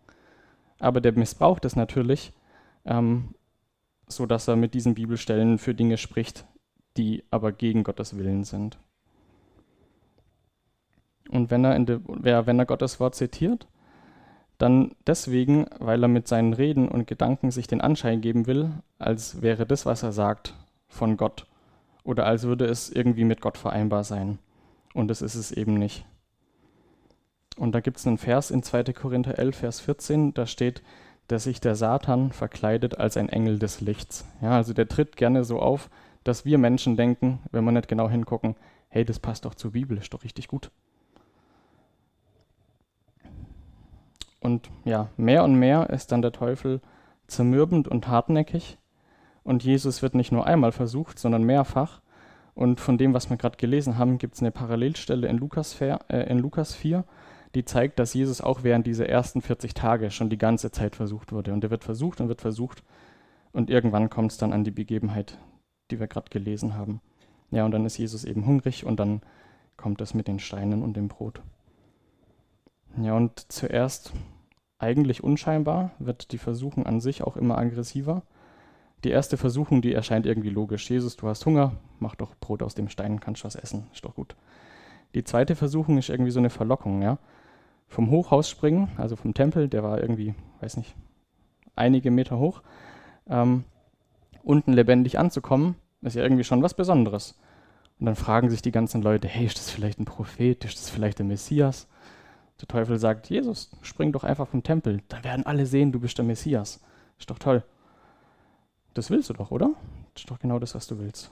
Aber 0.84 1.00
der 1.00 1.14
missbraucht 1.14 1.64
es 1.64 1.78
natürlich, 1.78 2.34
ähm, 2.84 3.36
so 4.08 4.26
dass 4.26 4.50
er 4.50 4.58
mit 4.58 4.74
diesen 4.74 4.96
Bibelstellen 4.96 5.58
für 5.58 5.74
Dinge 5.74 5.98
spricht, 5.98 6.46
die 6.98 7.24
aber 7.32 7.54
gegen 7.54 7.86
Gottes 7.86 8.18
Willen 8.18 8.44
sind. 8.44 8.78
Und 11.30 11.52
wenn 11.52 11.64
er, 11.64 11.80
de, 11.80 12.02
wenn 12.04 12.60
er 12.60 12.66
Gottes 12.66 13.00
Wort 13.00 13.16
zitiert, 13.16 13.66
dann 14.58 14.92
deswegen, 15.08 15.68
weil 15.80 16.04
er 16.04 16.10
mit 16.10 16.28
seinen 16.28 16.52
Reden 16.52 16.90
und 16.90 17.08
Gedanken 17.08 17.50
sich 17.50 17.68
den 17.68 17.80
Anschein 17.80 18.20
geben 18.20 18.46
will, 18.46 18.72
als 19.00 19.42
wäre 19.42 19.66
das, 19.66 19.86
was 19.86 20.04
er 20.04 20.12
sagt, 20.12 20.54
von 20.90 21.16
Gott 21.16 21.48
oder 22.04 22.26
als 22.26 22.44
würde 22.44 22.66
es 22.66 22.90
irgendwie 22.90 23.24
mit 23.24 23.40
Gott 23.40 23.58
vereinbar 23.58 24.04
sein. 24.04 24.38
Und 24.94 25.08
das 25.08 25.22
ist 25.22 25.36
es 25.36 25.54
eben 25.54 25.76
nicht. 25.76 26.06
Und 27.58 27.74
da 27.74 27.80
gibt 27.80 27.98
es 27.98 28.08
einen 28.08 28.18
Vers 28.18 28.52
in 28.52 28.64
2. 28.64 28.84
Korinther 28.94 29.38
11, 29.38 29.56
Vers 29.56 29.80
14, 29.80 30.34
da 30.34 30.48
steht, 30.48 30.82
dass 31.28 31.44
sich 31.44 31.62
der 31.62 31.76
Satan 31.76 32.32
verkleidet 32.32 32.98
als 32.98 33.18
ein 33.18 33.30
Engel 33.30 33.60
des 33.60 33.82
Lichts. 33.82 34.26
Ja, 34.42 34.52
also 34.52 34.74
der 34.74 34.88
tritt 34.88 35.16
gerne 35.16 35.44
so 35.44 35.60
auf, 35.60 35.90
dass 36.24 36.46
wir 36.46 36.58
Menschen 36.58 36.98
denken, 36.98 37.40
wenn 37.52 37.64
wir 37.64 37.72
nicht 37.72 37.88
genau 37.88 38.10
hingucken, 38.10 38.56
hey, 38.90 39.06
das 39.06 39.20
passt 39.20 39.46
doch 39.46 39.56
zur 39.56 39.72
Bibel, 39.72 39.98
ist 39.98 40.14
doch 40.14 40.24
richtig 40.24 40.48
gut. 40.48 40.72
Und 44.40 44.70
ja, 44.84 45.10
mehr 45.16 45.44
und 45.44 45.56
mehr 45.56 45.90
ist 45.90 46.12
dann 46.12 46.22
der 46.22 46.34
Teufel 46.34 46.82
zermürbend 47.28 47.88
und 47.88 48.08
hartnäckig. 48.08 48.78
Und 49.44 49.64
Jesus 49.64 50.02
wird 50.02 50.16
nicht 50.16 50.32
nur 50.32 50.46
einmal 50.46 50.72
versucht, 50.72 51.18
sondern 51.18 51.44
mehrfach. 51.44 52.02
Und 52.54 52.80
von 52.80 52.98
dem, 52.98 53.14
was 53.14 53.30
wir 53.30 53.38
gerade 53.38 53.58
gelesen 53.58 53.98
haben, 53.98 54.18
gibt 54.18 54.36
es 54.36 54.42
eine 54.42 54.52
Parallelstelle 54.52 55.28
in 55.28 55.38
Lukas, 55.38 55.80
äh, 55.82 55.98
in 56.30 56.40
Lukas 56.40 56.76
4, 56.76 57.04
die 57.56 57.66
zeigt, 57.66 58.00
dass 58.00 58.14
Jesus 58.14 58.42
auch 58.42 58.64
während 58.64 58.88
dieser 58.88 59.08
ersten 59.08 59.42
40 59.42 59.74
Tage 59.74 60.12
schon 60.12 60.30
die 60.30 60.38
ganze 60.38 60.72
Zeit 60.72 60.96
versucht 60.96 61.32
wurde. 61.32 61.54
Und 61.54 61.64
er 61.64 61.70
wird 61.70 61.84
versucht 61.84 62.20
und 62.20 62.28
wird 62.28 62.42
versucht. 62.42 62.84
Und 63.52 63.70
irgendwann 63.70 64.10
kommt 64.10 64.32
es 64.32 64.38
dann 64.38 64.54
an 64.54 64.64
die 64.64 64.72
Begebenheit, 64.72 65.38
die 65.92 66.00
wir 66.00 66.08
gerade 66.08 66.30
gelesen 66.30 66.76
haben. 66.76 67.02
Ja, 67.52 67.66
und 67.66 67.72
dann 67.72 67.86
ist 67.86 67.98
Jesus 67.98 68.24
eben 68.24 68.48
hungrig 68.48 68.86
und 68.86 69.00
dann 69.00 69.22
kommt 69.78 70.02
es 70.02 70.16
mit 70.16 70.28
den 70.28 70.40
Steinen 70.40 70.82
und 70.82 70.98
dem 70.98 71.08
Brot. 71.08 71.42
Ja, 72.98 73.14
und 73.14 73.52
zuerst 73.52 74.12
eigentlich 74.80 75.24
unscheinbar 75.24 75.92
wird 76.00 76.32
die 76.32 76.38
Versuchung 76.38 76.86
an 76.86 77.00
sich 77.00 77.24
auch 77.24 77.38
immer 77.38 77.58
aggressiver. 77.58 78.24
Die 79.04 79.10
erste 79.10 79.38
Versuchung, 79.38 79.82
die 79.82 79.94
erscheint 79.94 80.26
irgendwie 80.26 80.50
logisch. 80.50 80.90
Jesus, 80.90 81.16
du 81.16 81.28
hast 81.28 81.46
Hunger, 81.46 81.74
mach 82.00 82.16
doch 82.16 82.36
Brot 82.40 82.64
aus 82.64 82.74
dem 82.74 82.90
Stein, 82.90 83.20
kannst 83.20 83.44
was 83.44 83.56
essen, 83.56 83.88
ist 83.94 84.06
doch 84.06 84.16
gut. 84.16 84.36
Die 85.14 85.24
zweite 85.24 85.56
Versuchung 85.56 85.98
ist 85.98 86.10
irgendwie 86.10 86.32
so 86.32 86.40
eine 86.40 86.50
Verlockung, 86.50 87.02
ja. 87.02 87.20
Vom 87.94 88.10
Hochhaus 88.10 88.50
springen, 88.50 88.90
also 88.98 89.16
vom 89.16 89.36
Tempel, 89.36 89.70
der 89.70 89.84
war 89.84 90.02
irgendwie, 90.02 90.34
weiß 90.62 90.78
nicht, 90.78 90.96
einige 91.76 92.10
Meter 92.10 92.40
hoch, 92.40 92.64
ähm, 93.30 93.66
unten 94.42 94.74
lebendig 94.74 95.20
anzukommen, 95.20 95.76
ist 96.02 96.16
ja 96.16 96.24
irgendwie 96.24 96.44
schon 96.44 96.64
was 96.64 96.74
Besonderes. 96.74 97.40
Und 98.00 98.08
dann 98.08 98.16
fragen 98.16 98.50
sich 98.50 98.64
die 98.64 98.72
ganzen 98.72 99.04
Leute, 99.04 99.28
hey, 99.28 99.46
ist 99.46 99.60
das 99.60 99.70
vielleicht 99.70 100.00
ein 100.00 100.06
Prophet, 100.06 100.66
ist 100.66 100.80
das 100.80 100.90
vielleicht 100.90 101.20
der 101.20 101.28
Messias? 101.28 101.88
Der 102.60 102.68
Teufel 102.68 102.98
sagt, 102.98 103.30
Jesus, 103.30 103.70
spring 103.84 104.12
doch 104.12 104.24
einfach 104.24 104.48
vom 104.48 104.64
Tempel, 104.64 105.02
dann 105.10 105.24
werden 105.24 105.46
alle 105.46 105.68
sehen, 105.68 105.92
du 105.92 106.00
bist 106.00 106.18
der 106.18 106.26
Messias. 106.26 106.82
Ist 107.20 107.30
doch 107.30 107.38
toll. 107.38 107.64
Das 108.96 109.12
willst 109.12 109.30
du 109.30 109.34
doch, 109.34 109.52
oder? 109.52 109.70
Ist 110.16 110.32
doch 110.32 110.40
genau 110.40 110.58
das, 110.58 110.74
was 110.74 110.88
du 110.88 110.98
willst. 110.98 111.30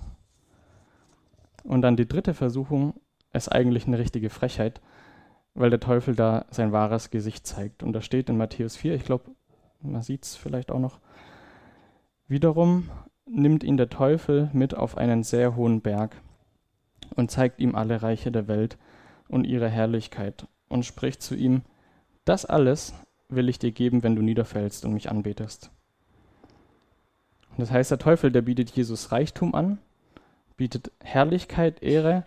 Und 1.63 1.81
dann 1.81 1.97
die 1.97 2.07
dritte 2.07 2.35
Versuchung 2.35 2.93
ist 3.33 3.51
eigentlich 3.51 3.87
eine 3.87 3.97
richtige 3.97 4.29
Frechheit, 4.29 4.79
weil 5.53 5.69
der 5.69 5.79
Teufel 5.79 6.15
da 6.15 6.45
sein 6.49 6.71
wahres 6.71 7.09
Gesicht 7.09 7.45
zeigt. 7.45 7.83
Und 7.83 7.93
da 7.93 8.01
steht 8.01 8.29
in 8.29 8.37
Matthäus 8.37 8.75
4, 8.75 8.95
ich 8.95 9.05
glaube, 9.05 9.31
man 9.81 10.01
sieht 10.01 10.23
es 10.23 10.35
vielleicht 10.35 10.71
auch 10.71 10.79
noch, 10.79 10.99
wiederum 12.27 12.89
nimmt 13.25 13.63
ihn 13.63 13.77
der 13.77 13.89
Teufel 13.89 14.49
mit 14.53 14.75
auf 14.75 14.97
einen 14.97 15.23
sehr 15.23 15.55
hohen 15.55 15.81
Berg 15.81 16.15
und 17.15 17.31
zeigt 17.31 17.59
ihm 17.59 17.75
alle 17.75 18.01
Reiche 18.01 18.31
der 18.31 18.47
Welt 18.47 18.77
und 19.27 19.45
ihre 19.45 19.69
Herrlichkeit 19.69 20.47
und 20.67 20.85
spricht 20.85 21.21
zu 21.21 21.35
ihm, 21.35 21.61
das 22.25 22.45
alles 22.45 22.93
will 23.29 23.49
ich 23.49 23.59
dir 23.59 23.71
geben, 23.71 24.03
wenn 24.03 24.15
du 24.15 24.21
niederfällst 24.21 24.85
und 24.85 24.93
mich 24.93 25.09
anbetest. 25.09 25.71
Das 27.57 27.71
heißt, 27.71 27.91
der 27.91 27.99
Teufel, 27.99 28.31
der 28.31 28.41
bietet 28.41 28.69
Jesus 28.71 29.11
Reichtum 29.11 29.55
an, 29.55 29.79
bietet 30.57 30.91
Herrlichkeit, 30.99 31.81
Ehre. 31.81 32.23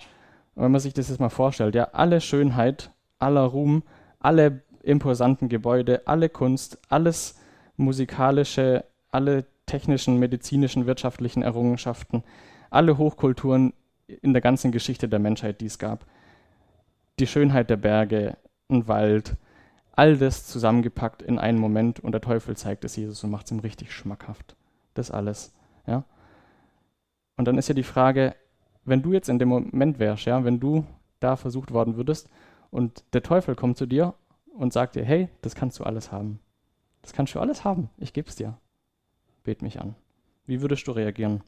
Und 0.54 0.64
wenn 0.64 0.72
man 0.72 0.80
sich 0.80 0.94
das 0.94 1.08
jetzt 1.08 1.20
mal 1.20 1.28
vorstellt, 1.28 1.74
ja, 1.74 1.90
alle 1.92 2.20
Schönheit, 2.20 2.90
aller 3.24 3.42
Ruhm, 3.42 3.82
alle 4.20 4.62
imposanten 4.82 5.48
Gebäude, 5.48 6.02
alle 6.06 6.28
Kunst, 6.28 6.78
alles 6.88 7.38
musikalische, 7.76 8.84
alle 9.10 9.46
technischen, 9.66 10.18
medizinischen, 10.18 10.86
wirtschaftlichen 10.86 11.42
Errungenschaften, 11.42 12.22
alle 12.70 12.98
Hochkulturen 12.98 13.72
in 14.06 14.32
der 14.32 14.42
ganzen 14.42 14.70
Geschichte 14.70 15.08
der 15.08 15.18
Menschheit, 15.18 15.60
die 15.60 15.66
es 15.66 15.78
gab 15.78 16.04
die 17.18 17.26
Schönheit 17.26 17.70
der 17.70 17.76
Berge, 17.76 18.36
ein 18.68 18.88
Wald, 18.88 19.36
all 19.92 20.16
das 20.16 20.46
zusammengepackt 20.46 21.22
in 21.22 21.38
einen 21.38 21.58
Moment 21.58 22.00
und 22.00 22.12
der 22.12 22.20
Teufel 22.20 22.56
zeigt 22.56 22.84
es 22.84 22.96
Jesus 22.96 23.22
und 23.22 23.30
macht 23.30 23.46
es 23.46 23.52
ihm 23.52 23.60
richtig 23.60 23.92
schmackhaft. 23.92 24.56
Das 24.94 25.10
alles. 25.10 25.54
Ja? 25.86 26.04
Und 27.36 27.46
dann 27.46 27.58
ist 27.58 27.68
ja 27.68 27.74
die 27.74 27.82
Frage, 27.82 28.34
wenn 28.84 29.02
du 29.02 29.12
jetzt 29.12 29.28
in 29.28 29.38
dem 29.38 29.48
Moment 29.48 29.98
wärst, 29.98 30.24
ja, 30.24 30.44
wenn 30.44 30.60
du 30.60 30.84
da 31.20 31.36
versucht 31.36 31.72
worden 31.72 31.96
würdest 31.96 32.28
und 32.74 33.04
der 33.12 33.22
Teufel 33.22 33.54
kommt 33.54 33.78
zu 33.78 33.86
dir 33.86 34.14
und 34.52 34.72
sagt 34.72 34.96
dir, 34.96 35.04
hey, 35.04 35.28
das 35.42 35.54
kannst 35.54 35.78
du 35.78 35.84
alles 35.84 36.10
haben. 36.10 36.40
Das 37.02 37.12
kannst 37.12 37.32
du 37.32 37.38
alles 37.38 37.62
haben. 37.62 37.88
Ich 37.98 38.12
gebe 38.12 38.28
es 38.28 38.34
dir. 38.34 38.58
Bet 39.44 39.62
mich 39.62 39.80
an. 39.80 39.94
Wie 40.44 40.60
würdest 40.60 40.88
du 40.88 40.90
reagieren? 40.90 41.44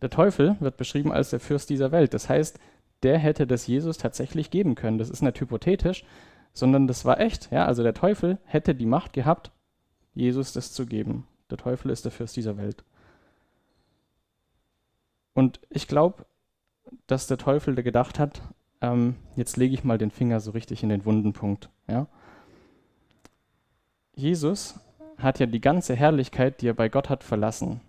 Der 0.00 0.08
Teufel 0.08 0.56
wird 0.60 0.76
beschrieben 0.76 1.10
als 1.10 1.30
der 1.30 1.40
Fürst 1.40 1.68
dieser 1.68 1.90
Welt. 1.90 2.14
Das 2.14 2.28
heißt, 2.28 2.60
der 3.02 3.18
hätte 3.18 3.44
das 3.48 3.66
Jesus 3.66 3.98
tatsächlich 3.98 4.52
geben 4.52 4.76
können. 4.76 4.98
Das 4.98 5.10
ist 5.10 5.20
nicht 5.20 5.40
hypothetisch, 5.40 6.04
sondern 6.52 6.86
das 6.86 7.04
war 7.04 7.18
echt. 7.18 7.50
Ja? 7.50 7.66
Also 7.66 7.82
der 7.82 7.94
Teufel 7.94 8.38
hätte 8.44 8.76
die 8.76 8.86
Macht 8.86 9.12
gehabt, 9.12 9.50
Jesus 10.14 10.52
das 10.52 10.72
zu 10.72 10.86
geben. 10.86 11.26
Der 11.50 11.58
Teufel 11.58 11.90
ist 11.90 12.04
der 12.04 12.12
Fürst 12.12 12.36
dieser 12.36 12.56
Welt. 12.56 12.84
Und 15.34 15.58
ich 15.70 15.88
glaube, 15.88 16.24
dass 17.08 17.26
der 17.26 17.38
Teufel 17.38 17.74
gedacht 17.74 18.20
hat, 18.20 18.42
ähm, 18.80 19.16
jetzt 19.36 19.56
lege 19.56 19.74
ich 19.74 19.84
mal 19.84 19.98
den 19.98 20.10
Finger 20.10 20.40
so 20.40 20.52
richtig 20.52 20.82
in 20.82 20.88
den 20.88 21.04
wunden 21.04 21.32
Punkt. 21.32 21.68
Ja? 21.88 22.06
Jesus 24.14 24.78
hat 25.18 25.38
ja 25.38 25.46
die 25.46 25.60
ganze 25.60 25.94
Herrlichkeit, 25.94 26.60
die 26.60 26.68
er 26.68 26.74
bei 26.74 26.88
Gott 26.88 27.08
hat, 27.08 27.24
verlassen. 27.24 27.80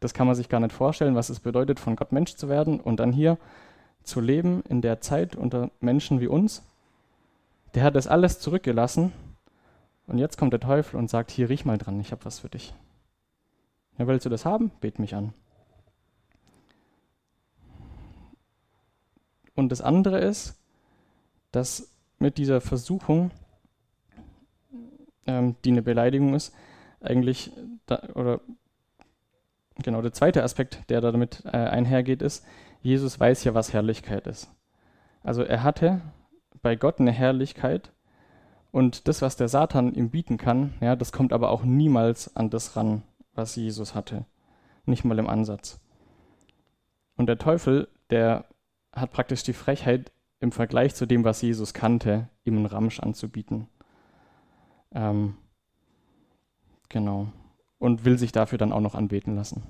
Das 0.00 0.14
kann 0.14 0.26
man 0.26 0.36
sich 0.36 0.48
gar 0.48 0.60
nicht 0.60 0.72
vorstellen, 0.72 1.14
was 1.14 1.28
es 1.28 1.40
bedeutet, 1.40 1.80
von 1.80 1.96
Gott 1.96 2.12
Mensch 2.12 2.36
zu 2.36 2.48
werden 2.48 2.80
und 2.80 3.00
dann 3.00 3.12
hier 3.12 3.38
zu 4.02 4.20
leben 4.20 4.62
in 4.68 4.80
der 4.80 5.00
Zeit 5.00 5.36
unter 5.36 5.70
Menschen 5.80 6.20
wie 6.20 6.28
uns, 6.28 6.62
der 7.74 7.82
hat 7.82 7.94
das 7.94 8.06
alles 8.06 8.40
zurückgelassen 8.40 9.12
und 10.06 10.18
jetzt 10.18 10.38
kommt 10.38 10.52
der 10.52 10.60
Teufel 10.60 10.96
und 10.96 11.10
sagt, 11.10 11.30
hier 11.30 11.50
riech 11.50 11.64
mal 11.64 11.78
dran, 11.78 12.00
ich 12.00 12.12
habe 12.12 12.24
was 12.24 12.38
für 12.38 12.48
dich. 12.48 12.74
Ja, 13.98 14.06
willst 14.06 14.24
du 14.24 14.30
das 14.30 14.44
haben? 14.44 14.70
Bet 14.80 14.98
mich 14.98 15.14
an. 15.14 15.34
Und 19.58 19.70
das 19.70 19.80
andere 19.80 20.20
ist, 20.20 20.56
dass 21.50 21.92
mit 22.20 22.38
dieser 22.38 22.60
Versuchung, 22.60 23.32
ähm, 25.26 25.56
die 25.64 25.72
eine 25.72 25.82
Beleidigung 25.82 26.32
ist, 26.34 26.54
eigentlich, 27.00 27.50
da, 27.86 28.00
oder 28.14 28.40
genau 29.82 30.00
der 30.00 30.12
zweite 30.12 30.44
Aspekt, 30.44 30.88
der 30.90 31.00
damit 31.00 31.42
äh, 31.44 31.56
einhergeht, 31.56 32.22
ist, 32.22 32.46
Jesus 32.82 33.18
weiß 33.18 33.42
ja, 33.42 33.54
was 33.54 33.72
Herrlichkeit 33.72 34.28
ist. 34.28 34.48
Also 35.24 35.42
er 35.42 35.64
hatte 35.64 36.02
bei 36.62 36.76
Gott 36.76 37.00
eine 37.00 37.10
Herrlichkeit 37.10 37.90
und 38.70 39.08
das, 39.08 39.22
was 39.22 39.34
der 39.34 39.48
Satan 39.48 39.92
ihm 39.92 40.10
bieten 40.10 40.36
kann, 40.36 40.74
ja, 40.80 40.94
das 40.94 41.10
kommt 41.10 41.32
aber 41.32 41.50
auch 41.50 41.64
niemals 41.64 42.36
an 42.36 42.48
das 42.48 42.76
ran, 42.76 43.02
was 43.34 43.56
Jesus 43.56 43.96
hatte. 43.96 44.24
Nicht 44.86 45.04
mal 45.04 45.18
im 45.18 45.28
Ansatz. 45.28 45.80
Und 47.16 47.26
der 47.26 47.38
Teufel, 47.38 47.88
der 48.10 48.44
hat 48.92 49.12
praktisch 49.12 49.42
die 49.42 49.52
Frechheit, 49.52 50.12
im 50.40 50.52
Vergleich 50.52 50.94
zu 50.94 51.06
dem, 51.06 51.24
was 51.24 51.42
Jesus 51.42 51.74
kannte, 51.74 52.28
ihm 52.44 52.56
einen 52.56 52.66
Ramsch 52.66 53.00
anzubieten. 53.00 53.68
Ähm, 54.92 55.36
genau. 56.88 57.32
Und 57.78 58.04
will 58.04 58.18
sich 58.18 58.32
dafür 58.32 58.58
dann 58.58 58.72
auch 58.72 58.80
noch 58.80 58.94
anbeten 58.94 59.34
lassen. 59.34 59.62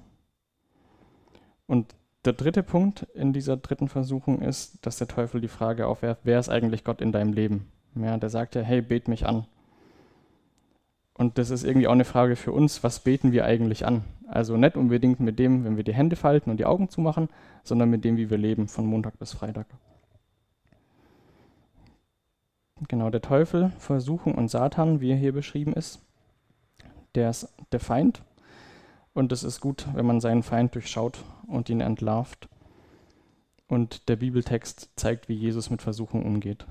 Und 1.67 1.95
der 2.25 2.33
dritte 2.33 2.63
Punkt 2.63 3.03
in 3.15 3.33
dieser 3.33 3.57
dritten 3.57 3.89
Versuchung 3.89 4.43
ist, 4.43 4.85
dass 4.85 4.99
der 4.99 5.09
Teufel 5.09 5.41
die 5.41 5.49
Frage 5.49 5.87
aufwerft, 5.87 6.23
wer 6.25 6.39
ist 6.39 6.49
eigentlich 6.49 6.85
Gott 6.85 7.01
in 7.01 7.13
deinem 7.13 7.33
Leben? 7.33 7.71
Ja, 7.95 8.17
der 8.17 8.31
sagt 8.31 8.55
ja, 8.55 8.63
hey, 8.63 8.83
bet 8.83 9.09
mich 9.09 9.27
an. 9.27 9.47
Und 11.15 11.39
das 11.39 11.51
ist 11.51 11.65
irgendwie 11.65 11.89
auch 11.89 11.93
eine 11.93 12.05
Frage 12.05 12.37
für 12.37 12.53
uns, 12.53 12.85
was 12.85 13.01
beten 13.01 13.33
wir 13.33 13.45
eigentlich 13.45 13.87
an? 13.87 14.05
Also 14.29 14.59
nicht 14.59 14.77
unbedingt 14.77 15.21
mit 15.21 15.39
dem, 15.39 15.65
wenn 15.65 15.77
wir 15.79 15.85
die 15.85 15.95
Hände 15.95 16.15
falten 16.15 16.51
und 16.51 16.59
die 16.59 16.67
Augen 16.67 16.91
zumachen, 16.91 17.29
sondern 17.65 17.89
mit 17.89 18.05
dem, 18.05 18.19
wie 18.19 18.29
wir 18.29 18.37
leben, 18.37 18.69
von 18.69 18.87
Montag 18.87 19.19
bis 19.19 19.33
Freitag. 19.33 19.67
Genau, 22.87 23.11
der 23.11 23.23
Teufel, 23.23 23.73
Versuchung 23.79 24.35
und 24.35 24.49
Satan, 24.49 25.01
wie 25.01 25.11
er 25.11 25.17
hier 25.17 25.33
beschrieben 25.33 25.73
ist, 25.73 26.01
der 27.15 27.31
ist 27.31 27.53
der 27.73 27.81
Feind. 27.81 28.23
Und 29.15 29.33
es 29.33 29.43
ist 29.43 29.61
gut, 29.61 29.87
wenn 29.95 30.07
man 30.07 30.21
seinen 30.21 30.43
Feind 30.43 30.75
durchschaut 30.75 31.25
und 31.47 31.71
ihn 31.71 31.81
entlarvt. 31.81 32.49
Und 33.67 34.09
der 34.09 34.17
Bibeltext 34.17 34.91
zeigt, 34.95 35.29
wie 35.29 35.35
Jesus 35.35 35.71
mit 35.71 35.83
Versuchung 35.83 36.25
umgeht. 36.25 36.67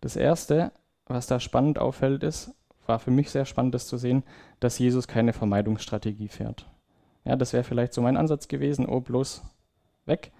Das 0.00 0.16
Erste, 0.16 0.72
was 1.06 1.26
da 1.26 1.38
spannend 1.38 1.78
auffällt, 1.78 2.24
ist, 2.24 2.52
war 2.86 2.98
für 2.98 3.10
mich 3.10 3.30
sehr 3.30 3.44
spannend, 3.44 3.74
das 3.74 3.86
zu 3.86 3.96
sehen, 3.96 4.22
dass 4.60 4.78
Jesus 4.78 5.08
keine 5.08 5.32
Vermeidungsstrategie 5.32 6.28
fährt. 6.28 6.68
Ja, 7.24 7.36
das 7.36 7.52
wäre 7.52 7.64
vielleicht 7.64 7.92
so 7.92 8.02
mein 8.02 8.16
Ansatz 8.16 8.48
gewesen, 8.48 8.86
oh, 8.86 9.00
bloß 9.00 9.42
weg. 10.06 10.32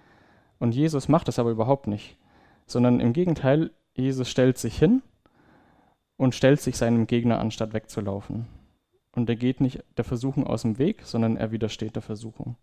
Und 0.59 0.75
Jesus 0.75 1.07
macht 1.07 1.27
das 1.27 1.39
aber 1.39 1.51
überhaupt 1.51 1.87
nicht, 1.87 2.17
sondern 2.65 2.99
im 2.99 3.13
Gegenteil, 3.13 3.71
Jesus 3.93 4.29
stellt 4.29 4.57
sich 4.57 4.77
hin 4.77 5.01
und 6.17 6.35
stellt 6.35 6.61
sich 6.61 6.77
seinem 6.77 7.07
Gegner, 7.07 7.39
anstatt 7.39 7.73
wegzulaufen. 7.73 8.47
Und 9.15 9.29
er 9.29 9.35
geht 9.35 9.61
nicht 9.61 9.83
der 9.97 10.03
Versuchung 10.03 10.47
aus 10.47 10.63
dem 10.63 10.77
Weg, 10.77 11.03
sondern 11.03 11.37
er 11.37 11.51
widersteht 11.51 11.95
der 11.95 12.01
Versuchung 12.01 12.55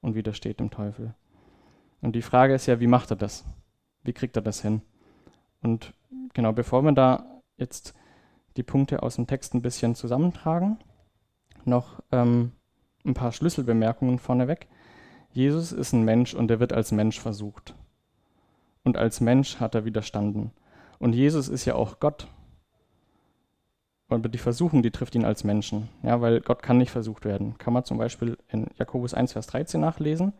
und 0.00 0.14
widersteht 0.14 0.60
dem 0.60 0.70
Teufel. 0.70 1.14
Und 2.02 2.14
die 2.14 2.22
Frage 2.22 2.54
ist 2.54 2.66
ja, 2.66 2.80
wie 2.80 2.86
macht 2.86 3.10
er 3.10 3.16
das? 3.16 3.44
Wie 4.02 4.12
kriegt 4.12 4.36
er 4.36 4.42
das 4.42 4.60
hin? 4.60 4.82
Und 5.62 5.94
genau, 6.34 6.52
bevor 6.52 6.82
wir 6.82 6.92
da 6.92 7.40
jetzt 7.56 7.94
die 8.56 8.62
Punkte 8.62 9.02
aus 9.02 9.16
dem 9.16 9.26
Text 9.26 9.54
ein 9.54 9.62
bisschen 9.62 9.94
zusammentragen, 9.94 10.78
noch 11.64 12.02
ähm, 12.12 12.52
ein 13.04 13.14
paar 13.14 13.32
Schlüsselbemerkungen 13.32 14.18
vorneweg. 14.18 14.68
Jesus 15.32 15.72
ist 15.72 15.92
ein 15.92 16.04
Mensch 16.04 16.34
und 16.34 16.50
er 16.50 16.60
wird 16.60 16.72
als 16.72 16.92
Mensch 16.92 17.20
versucht. 17.20 17.74
Und 18.84 18.96
als 18.96 19.20
Mensch 19.20 19.58
hat 19.60 19.74
er 19.74 19.84
widerstanden. 19.84 20.52
Und 20.98 21.14
Jesus 21.14 21.48
ist 21.48 21.64
ja 21.64 21.74
auch 21.74 21.98
Gott. 22.00 22.28
Und 24.08 24.32
die 24.32 24.38
Versuchung, 24.38 24.82
die 24.82 24.90
trifft 24.90 25.14
ihn 25.14 25.24
als 25.24 25.42
Menschen. 25.42 25.88
Ja, 26.02 26.20
weil 26.20 26.40
Gott 26.40 26.62
kann 26.62 26.78
nicht 26.78 26.90
versucht 26.90 27.24
werden. 27.24 27.58
Kann 27.58 27.72
man 27.72 27.84
zum 27.84 27.98
Beispiel 27.98 28.38
in 28.48 28.68
Jakobus 28.78 29.14
1, 29.14 29.32
Vers 29.32 29.46
13 29.48 29.80
nachlesen. 29.80 30.34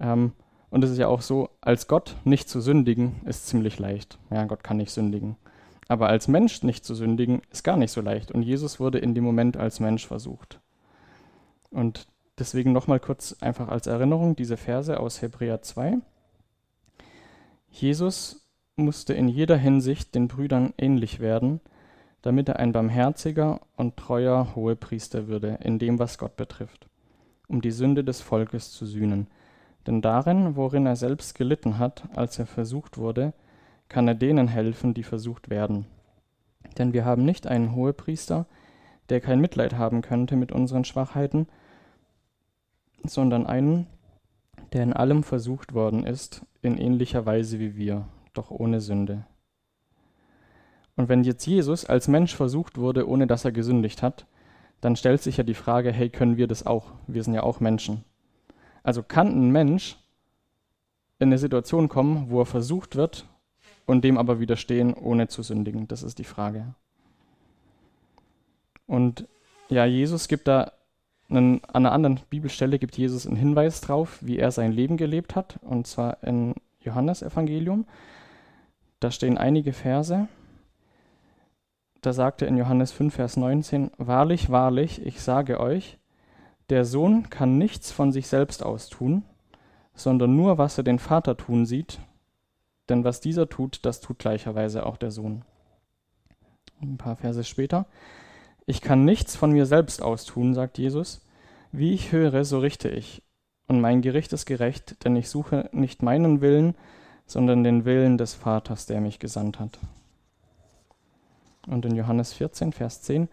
Ähm, 0.00 0.32
und 0.70 0.82
es 0.82 0.90
ist 0.90 0.98
ja 0.98 1.06
auch 1.06 1.20
so, 1.20 1.50
als 1.60 1.86
Gott 1.86 2.16
nicht 2.24 2.48
zu 2.48 2.60
sündigen, 2.60 3.20
ist 3.26 3.46
ziemlich 3.46 3.78
leicht. 3.78 4.18
Ja, 4.30 4.44
Gott 4.46 4.64
kann 4.64 4.78
nicht 4.78 4.90
sündigen. 4.90 5.36
Aber 5.88 6.08
als 6.08 6.28
Mensch 6.28 6.62
nicht 6.62 6.84
zu 6.84 6.94
sündigen, 6.94 7.42
ist 7.50 7.62
gar 7.62 7.76
nicht 7.76 7.92
so 7.92 8.00
leicht. 8.00 8.32
Und 8.32 8.42
Jesus 8.42 8.80
wurde 8.80 8.98
in 8.98 9.14
dem 9.14 9.24
Moment 9.24 9.56
als 9.56 9.80
Mensch 9.80 10.06
versucht. 10.06 10.60
Und 11.70 12.06
deswegen 12.38 12.72
nochmal 12.72 13.00
kurz 13.00 13.36
einfach 13.40 13.68
als 13.68 13.86
Erinnerung 13.86 14.36
diese 14.36 14.56
Verse 14.56 14.98
aus 14.98 15.20
Hebräer 15.20 15.62
2. 15.62 15.98
Jesus 17.68 18.48
musste 18.76 19.14
in 19.14 19.28
jeder 19.28 19.56
Hinsicht 19.56 20.14
den 20.14 20.28
Brüdern 20.28 20.72
ähnlich 20.78 21.20
werden, 21.20 21.60
damit 22.22 22.48
er 22.48 22.58
ein 22.58 22.72
barmherziger 22.72 23.60
und 23.76 23.96
treuer 23.96 24.54
Hohepriester 24.54 25.28
würde 25.28 25.58
in 25.62 25.78
dem, 25.78 25.98
was 25.98 26.16
Gott 26.16 26.36
betrifft, 26.36 26.88
um 27.46 27.60
die 27.60 27.70
Sünde 27.70 28.02
des 28.02 28.20
Volkes 28.20 28.72
zu 28.72 28.86
sühnen 28.86 29.28
denn 29.86 30.00
darin, 30.00 30.56
worin 30.56 30.86
er 30.86 30.96
selbst 30.96 31.34
gelitten 31.34 31.78
hat, 31.78 32.04
als 32.14 32.38
er 32.38 32.46
versucht 32.46 32.98
wurde, 32.98 33.32
kann 33.94 34.08
er 34.08 34.16
denen 34.16 34.48
helfen, 34.48 34.92
die 34.92 35.04
versucht 35.04 35.50
werden. 35.50 35.86
Denn 36.78 36.92
wir 36.92 37.04
haben 37.04 37.24
nicht 37.24 37.46
einen 37.46 37.76
Hohepriester, 37.76 38.44
der 39.08 39.20
kein 39.20 39.40
Mitleid 39.40 39.74
haben 39.74 40.02
könnte 40.02 40.34
mit 40.34 40.50
unseren 40.50 40.84
Schwachheiten, 40.84 41.46
sondern 43.04 43.46
einen, 43.46 43.86
der 44.72 44.82
in 44.82 44.92
allem 44.92 45.22
versucht 45.22 45.74
worden 45.74 46.04
ist, 46.04 46.44
in 46.60 46.76
ähnlicher 46.76 47.24
Weise 47.24 47.60
wie 47.60 47.76
wir, 47.76 48.08
doch 48.32 48.50
ohne 48.50 48.80
Sünde. 48.80 49.26
Und 50.96 51.08
wenn 51.08 51.22
jetzt 51.22 51.46
Jesus 51.46 51.84
als 51.84 52.08
Mensch 52.08 52.34
versucht 52.34 52.78
wurde, 52.78 53.08
ohne 53.08 53.28
dass 53.28 53.44
er 53.44 53.52
gesündigt 53.52 54.02
hat, 54.02 54.26
dann 54.80 54.96
stellt 54.96 55.22
sich 55.22 55.36
ja 55.36 55.44
die 55.44 55.54
Frage, 55.54 55.92
hey, 55.92 56.10
können 56.10 56.36
wir 56.36 56.48
das 56.48 56.66
auch? 56.66 56.90
Wir 57.06 57.22
sind 57.22 57.34
ja 57.34 57.44
auch 57.44 57.60
Menschen. 57.60 58.02
Also 58.82 59.04
kann 59.04 59.28
ein 59.28 59.52
Mensch 59.52 59.96
in 61.20 61.28
eine 61.28 61.38
Situation 61.38 61.88
kommen, 61.88 62.28
wo 62.30 62.40
er 62.40 62.46
versucht 62.46 62.96
wird 62.96 63.28
und 63.86 64.04
dem 64.04 64.18
aber 64.18 64.40
widerstehen, 64.40 64.94
ohne 64.94 65.28
zu 65.28 65.42
sündigen? 65.42 65.88
Das 65.88 66.02
ist 66.02 66.18
die 66.18 66.24
Frage. 66.24 66.74
Und 68.86 69.26
ja, 69.68 69.84
Jesus 69.84 70.28
gibt 70.28 70.48
da 70.48 70.72
einen, 71.30 71.64
an 71.64 71.86
einer 71.86 71.92
anderen 71.92 72.20
Bibelstelle 72.30 72.78
gibt 72.78 72.96
Jesus 72.96 73.26
einen 73.26 73.36
Hinweis 73.36 73.80
drauf, 73.80 74.18
wie 74.20 74.38
er 74.38 74.50
sein 74.50 74.72
Leben 74.72 74.96
gelebt 74.96 75.36
hat, 75.36 75.58
und 75.62 75.86
zwar 75.86 76.22
in 76.22 76.54
Johannes 76.80 77.22
Evangelium. 77.22 77.86
Da 79.00 79.10
stehen 79.10 79.38
einige 79.38 79.72
Verse. 79.72 80.28
Da 82.02 82.12
sagt 82.12 82.42
er 82.42 82.48
in 82.48 82.58
Johannes 82.58 82.92
5, 82.92 83.14
Vers 83.14 83.36
19, 83.36 83.90
Wahrlich, 83.96 84.50
wahrlich, 84.50 85.04
ich 85.04 85.22
sage 85.22 85.58
euch, 85.60 85.98
der 86.70 86.84
Sohn 86.84 87.30
kann 87.30 87.58
nichts 87.58 87.92
von 87.92 88.12
sich 88.12 88.26
selbst 88.26 88.62
aus 88.62 88.88
tun, 88.88 89.24
sondern 89.94 90.36
nur, 90.36 90.58
was 90.58 90.78
er 90.78 90.84
den 90.84 90.98
Vater 90.98 91.36
tun 91.36 91.66
sieht, 91.66 91.98
denn 92.88 93.04
was 93.04 93.20
dieser 93.20 93.48
tut, 93.48 93.84
das 93.84 94.00
tut 94.00 94.18
gleicherweise 94.18 94.86
auch 94.86 94.96
der 94.96 95.10
Sohn. 95.10 95.44
Ein 96.80 96.98
paar 96.98 97.16
Verse 97.16 97.44
später. 97.44 97.86
Ich 98.66 98.80
kann 98.80 99.04
nichts 99.04 99.36
von 99.36 99.52
mir 99.52 99.66
selbst 99.66 100.02
aus 100.02 100.24
tun, 100.24 100.54
sagt 100.54 100.78
Jesus. 100.78 101.26
Wie 101.72 101.92
ich 101.92 102.12
höre, 102.12 102.44
so 102.44 102.58
richte 102.58 102.88
ich. 102.88 103.22
Und 103.66 103.80
mein 103.80 104.02
Gericht 104.02 104.32
ist 104.32 104.46
gerecht, 104.46 105.04
denn 105.04 105.16
ich 105.16 105.28
suche 105.28 105.68
nicht 105.72 106.02
meinen 106.02 106.40
Willen, 106.40 106.74
sondern 107.26 107.64
den 107.64 107.84
Willen 107.84 108.18
des 108.18 108.34
Vaters, 108.34 108.86
der 108.86 109.00
mich 109.00 109.18
gesandt 109.18 109.58
hat. 109.58 109.78
Und 111.66 111.86
in 111.86 111.94
Johannes 111.94 112.34
14, 112.34 112.72
Vers 112.72 113.02
10. 113.02 113.28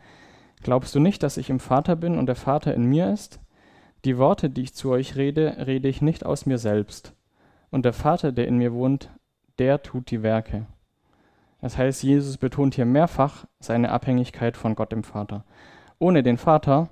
Glaubst 0.63 0.95
du 0.95 0.99
nicht, 0.99 1.23
dass 1.23 1.37
ich 1.37 1.49
im 1.49 1.59
Vater 1.59 1.95
bin 1.95 2.17
und 2.17 2.27
der 2.27 2.35
Vater 2.35 2.73
in 2.73 2.85
mir 2.85 3.11
ist? 3.11 3.39
Die 4.05 4.17
Worte, 4.17 4.49
die 4.49 4.61
ich 4.61 4.73
zu 4.73 4.91
euch 4.91 5.15
rede, 5.15 5.65
rede 5.65 5.87
ich 5.87 6.01
nicht 6.01 6.25
aus 6.25 6.45
mir 6.45 6.57
selbst. 6.57 7.13
Und 7.69 7.83
der 7.83 7.93
Vater, 7.93 8.31
der 8.31 8.47
in 8.47 8.57
mir 8.57 8.73
wohnt, 8.73 9.09
der 9.59 9.81
tut 9.81 10.11
die 10.11 10.23
Werke. 10.23 10.65
Das 11.61 11.77
heißt, 11.77 12.03
Jesus 12.03 12.37
betont 12.37 12.75
hier 12.75 12.85
mehrfach 12.85 13.45
seine 13.59 13.91
Abhängigkeit 13.91 14.57
von 14.57 14.75
Gott 14.75 14.91
dem 14.91 15.03
Vater. 15.03 15.45
Ohne 15.99 16.23
den 16.23 16.37
Vater 16.37 16.89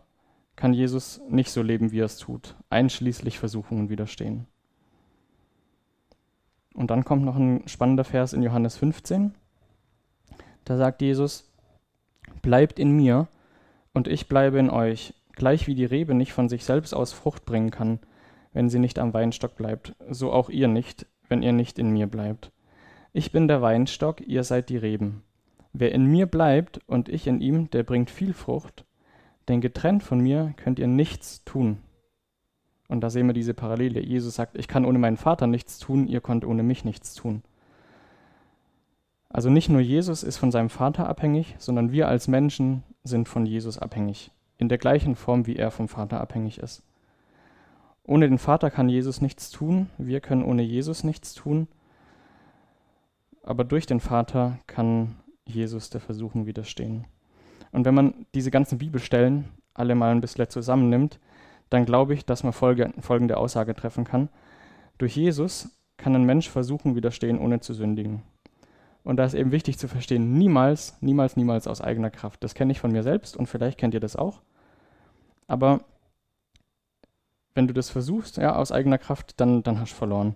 kann 0.55 0.73
Jesus 0.73 1.21
nicht 1.27 1.51
so 1.51 1.63
leben, 1.63 1.91
wie 1.91 2.01
er 2.01 2.05
es 2.05 2.17
tut, 2.17 2.55
einschließlich 2.69 3.39
Versuchungen 3.39 3.89
widerstehen. 3.89 4.45
Und 6.73 6.91
dann 6.91 7.03
kommt 7.03 7.25
noch 7.25 7.35
ein 7.35 7.67
spannender 7.67 8.03
Vers 8.03 8.33
in 8.33 8.43
Johannes 8.43 8.77
15. 8.77 9.33
Da 10.65 10.77
sagt 10.77 11.01
Jesus, 11.01 11.51
bleibt 12.41 12.77
in 12.77 12.91
mir 12.91 13.27
und 13.93 14.07
ich 14.07 14.27
bleibe 14.27 14.59
in 14.59 14.69
euch, 14.69 15.15
gleich 15.33 15.65
wie 15.65 15.75
die 15.75 15.85
Rebe 15.85 16.13
nicht 16.13 16.33
von 16.33 16.47
sich 16.47 16.63
selbst 16.63 16.93
aus 16.93 17.11
Frucht 17.11 17.45
bringen 17.45 17.71
kann, 17.71 17.99
wenn 18.53 18.69
sie 18.69 18.79
nicht 18.79 18.99
am 18.99 19.13
Weinstock 19.13 19.55
bleibt, 19.55 19.95
so 20.09 20.31
auch 20.31 20.49
ihr 20.49 20.67
nicht, 20.67 21.07
wenn 21.29 21.41
ihr 21.41 21.53
nicht 21.53 21.79
in 21.79 21.91
mir 21.91 22.07
bleibt. 22.07 22.51
Ich 23.13 23.31
bin 23.31 23.47
der 23.47 23.61
Weinstock, 23.61 24.21
ihr 24.21 24.43
seid 24.43 24.69
die 24.69 24.77
Reben. 24.77 25.23
Wer 25.73 25.91
in 25.91 26.05
mir 26.05 26.25
bleibt 26.25 26.81
und 26.87 27.09
ich 27.09 27.27
in 27.27 27.41
ihm, 27.41 27.69
der 27.69 27.83
bringt 27.83 28.09
viel 28.09 28.33
Frucht, 28.33 28.85
denn 29.47 29.61
getrennt 29.61 30.03
von 30.03 30.19
mir 30.19 30.53
könnt 30.57 30.79
ihr 30.79 30.87
nichts 30.87 31.43
tun. 31.43 31.77
Und 32.87 33.01
da 33.01 33.09
sehen 33.09 33.27
wir 33.27 33.33
diese 33.33 33.53
Parallele. 33.53 34.03
Jesus 34.03 34.35
sagt, 34.35 34.57
ich 34.57 34.67
kann 34.67 34.83
ohne 34.83 34.97
meinen 34.97 35.17
Vater 35.17 35.45
nichts 35.45 35.77
tun, 35.77 36.07
ihr 36.07 36.21
könnt 36.21 36.43
ohne 36.43 36.63
mich 36.63 36.85
nichts 36.85 37.13
tun. 37.13 37.43
Also 39.29 39.51
nicht 39.51 39.69
nur 39.69 39.81
Jesus 39.81 40.23
ist 40.23 40.37
von 40.37 40.51
seinem 40.51 40.69
Vater 40.69 41.07
abhängig, 41.07 41.55
sondern 41.59 41.91
wir 41.91 42.07
als 42.07 42.27
Menschen 42.27 42.83
sind 43.03 43.29
von 43.29 43.45
Jesus 43.45 43.77
abhängig, 43.77 44.31
in 44.57 44.69
der 44.69 44.79
gleichen 44.79 45.15
Form, 45.15 45.45
wie 45.45 45.55
er 45.55 45.69
vom 45.69 45.87
Vater 45.87 46.19
abhängig 46.19 46.57
ist. 46.57 46.83
Ohne 48.09 48.27
den 48.27 48.39
Vater 48.39 48.71
kann 48.71 48.89
Jesus 48.89 49.21
nichts 49.21 49.51
tun, 49.51 49.87
wir 49.99 50.19
können 50.19 50.43
ohne 50.43 50.63
Jesus 50.63 51.03
nichts 51.03 51.35
tun, 51.35 51.67
aber 53.43 53.63
durch 53.63 53.85
den 53.85 53.99
Vater 53.99 54.57
kann 54.65 55.17
Jesus 55.45 55.91
der 55.91 56.01
Versuchung 56.01 56.47
widerstehen. 56.47 57.05
Und 57.71 57.85
wenn 57.85 57.93
man 57.93 58.25
diese 58.33 58.49
ganzen 58.49 58.79
Bibelstellen 58.79 59.45
alle 59.75 59.93
mal 59.93 60.09
ein 60.09 60.21
bisschen 60.21 60.49
zusammennimmt, 60.49 61.19
dann 61.69 61.85
glaube 61.85 62.15
ich, 62.15 62.25
dass 62.25 62.41
man 62.41 62.51
folge, 62.51 62.91
folgende 62.99 63.37
Aussage 63.37 63.75
treffen 63.75 64.05
kann. 64.05 64.29
Durch 64.97 65.15
Jesus 65.15 65.69
kann 65.97 66.15
ein 66.15 66.25
Mensch 66.25 66.49
Versuchen 66.49 66.95
widerstehen, 66.95 67.37
ohne 67.37 67.59
zu 67.59 67.75
sündigen. 67.75 68.23
Und 69.03 69.17
da 69.17 69.25
ist 69.25 69.35
eben 69.35 69.51
wichtig 69.51 69.77
zu 69.77 69.87
verstehen, 69.87 70.33
niemals, 70.33 70.97
niemals, 70.99 71.37
niemals 71.37 71.67
aus 71.67 71.79
eigener 71.79 72.09
Kraft. 72.09 72.43
Das 72.43 72.55
kenne 72.55 72.71
ich 72.71 72.79
von 72.79 72.91
mir 72.91 73.03
selbst 73.03 73.37
und 73.37 73.45
vielleicht 73.45 73.77
kennt 73.77 73.93
ihr 73.93 73.99
das 73.99 74.15
auch. 74.15 74.41
Aber 75.47 75.81
wenn 77.53 77.67
du 77.67 77.73
das 77.73 77.89
versuchst, 77.89 78.37
ja, 78.37 78.55
aus 78.55 78.71
eigener 78.71 78.97
Kraft, 78.97 79.39
dann, 79.39 79.63
dann 79.63 79.79
hast 79.79 79.91
du 79.91 79.97
verloren. 79.97 80.35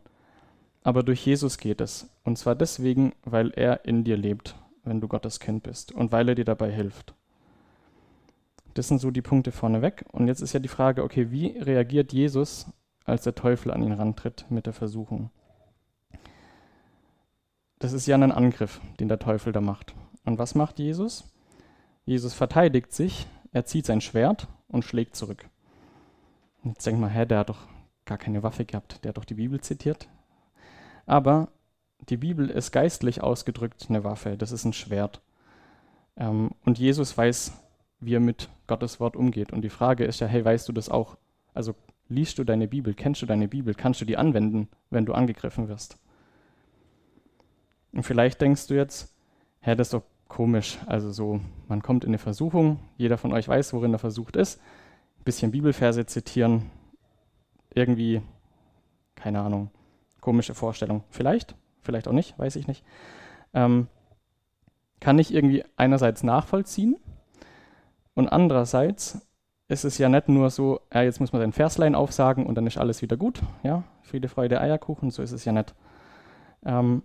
Aber 0.83 1.03
durch 1.03 1.25
Jesus 1.25 1.57
geht 1.57 1.81
es. 1.81 2.09
Und 2.23 2.37
zwar 2.37 2.55
deswegen, 2.55 3.13
weil 3.23 3.51
er 3.51 3.85
in 3.85 4.03
dir 4.03 4.17
lebt, 4.17 4.55
wenn 4.83 4.99
du 4.99 5.07
Gottes 5.07 5.39
Kind 5.39 5.63
bist 5.63 5.91
und 5.91 6.11
weil 6.11 6.27
er 6.29 6.35
dir 6.35 6.45
dabei 6.45 6.71
hilft. 6.71 7.13
Das 8.73 8.87
sind 8.87 8.99
so 8.99 9.11
die 9.11 9.21
Punkte 9.21 9.51
vorneweg. 9.51 10.05
Und 10.11 10.27
jetzt 10.27 10.41
ist 10.41 10.53
ja 10.53 10.59
die 10.59 10.67
Frage, 10.67 11.03
okay, 11.03 11.31
wie 11.31 11.57
reagiert 11.57 12.11
Jesus, 12.11 12.67
als 13.05 13.23
der 13.23 13.35
Teufel 13.35 13.71
an 13.71 13.83
ihn 13.83 13.91
rantritt 13.93 14.45
mit 14.49 14.65
der 14.65 14.73
Versuchung? 14.73 15.29
Das 17.79 17.93
ist 17.93 18.07
ja 18.07 18.15
ein 18.15 18.31
Angriff, 18.31 18.81
den 18.99 19.09
der 19.09 19.19
Teufel 19.19 19.53
da 19.53 19.61
macht. 19.61 19.93
Und 20.25 20.39
was 20.39 20.55
macht 20.55 20.79
Jesus? 20.79 21.25
Jesus 22.05 22.33
verteidigt 22.33 22.93
sich, 22.93 23.27
er 23.51 23.65
zieht 23.65 23.85
sein 23.85 24.01
Schwert 24.01 24.47
und 24.67 24.83
schlägt 24.83 25.15
zurück. 25.15 25.49
Jetzt 26.63 26.85
denkt 26.85 27.01
man, 27.01 27.09
hä, 27.09 27.25
der 27.25 27.39
hat 27.39 27.49
doch 27.49 27.67
gar 28.05 28.17
keine 28.17 28.43
Waffe 28.43 28.65
gehabt, 28.65 29.03
der 29.03 29.09
hat 29.09 29.17
doch 29.17 29.25
die 29.25 29.35
Bibel 29.35 29.59
zitiert. 29.61 30.07
Aber 31.05 31.49
die 32.09 32.17
Bibel 32.17 32.49
ist 32.49 32.71
geistlich 32.71 33.21
ausgedrückt 33.21 33.85
eine 33.89 34.03
Waffe, 34.03 34.37
das 34.37 34.51
ist 34.51 34.65
ein 34.65 34.73
Schwert. 34.73 35.21
Ähm, 36.15 36.51
und 36.65 36.79
Jesus 36.79 37.17
weiß, 37.17 37.53
wie 37.99 38.15
er 38.15 38.19
mit 38.19 38.49
Gottes 38.67 38.99
Wort 38.99 39.15
umgeht. 39.15 39.51
Und 39.51 39.61
die 39.61 39.69
Frage 39.69 40.05
ist 40.05 40.19
ja, 40.19 40.27
hey, 40.27 40.43
weißt 40.43 40.67
du 40.67 40.73
das 40.73 40.89
auch? 40.89 41.17
Also 41.53 41.75
liest 42.09 42.37
du 42.37 42.43
deine 42.43 42.67
Bibel, 42.67 42.93
kennst 42.93 43.21
du 43.21 43.25
deine 43.25 43.47
Bibel, 43.47 43.73
kannst 43.73 44.01
du 44.01 44.05
die 44.05 44.17
anwenden, 44.17 44.69
wenn 44.89 45.05
du 45.05 45.13
angegriffen 45.13 45.67
wirst? 45.67 45.97
Und 47.91 48.03
vielleicht 48.03 48.41
denkst 48.41 48.67
du 48.67 48.73
jetzt, 48.73 49.13
hä, 49.61 49.75
das 49.75 49.87
ist 49.87 49.93
doch 49.93 50.03
komisch. 50.27 50.79
Also 50.85 51.11
so, 51.11 51.39
man 51.67 51.81
kommt 51.81 52.03
in 52.03 52.09
eine 52.09 52.17
Versuchung, 52.17 52.79
jeder 52.97 53.17
von 53.17 53.33
euch 53.33 53.47
weiß, 53.47 53.73
worin 53.73 53.93
er 53.93 53.99
versucht 53.99 54.35
ist. 54.35 54.59
Bisschen 55.23 55.51
Bibelverse 55.51 56.05
zitieren, 56.05 56.69
irgendwie, 57.73 58.21
keine 59.15 59.41
Ahnung, 59.41 59.71
komische 60.21 60.53
Vorstellung. 60.53 61.03
Vielleicht, 61.09 61.55
vielleicht 61.81 62.07
auch 62.07 62.13
nicht, 62.13 62.37
weiß 62.37 62.55
ich 62.55 62.67
nicht. 62.67 62.83
Ähm, 63.53 63.87
kann 64.99 65.19
ich 65.19 65.33
irgendwie 65.33 65.63
einerseits 65.75 66.23
nachvollziehen, 66.23 66.97
und 68.15 68.27
andererseits 68.27 69.27
ist 69.67 69.85
es 69.85 69.97
ja 69.97 70.09
nicht 70.09 70.29
nur 70.29 70.49
so, 70.49 70.81
ja, 70.93 71.01
jetzt 71.01 71.19
muss 71.19 71.33
man 71.33 71.41
den 71.41 71.51
Verslein 71.51 71.95
aufsagen 71.95 72.45
und 72.45 72.55
dann 72.55 72.67
ist 72.67 72.77
alles 72.77 73.01
wieder 73.01 73.17
gut. 73.17 73.41
Ja, 73.63 73.83
Friede, 74.01 74.27
Freude, 74.27 74.61
Eierkuchen, 74.61 75.09
so 75.09 75.23
ist 75.23 75.31
es 75.31 75.45
ja 75.45 75.51
nicht. 75.51 75.73
Ähm, 76.65 77.03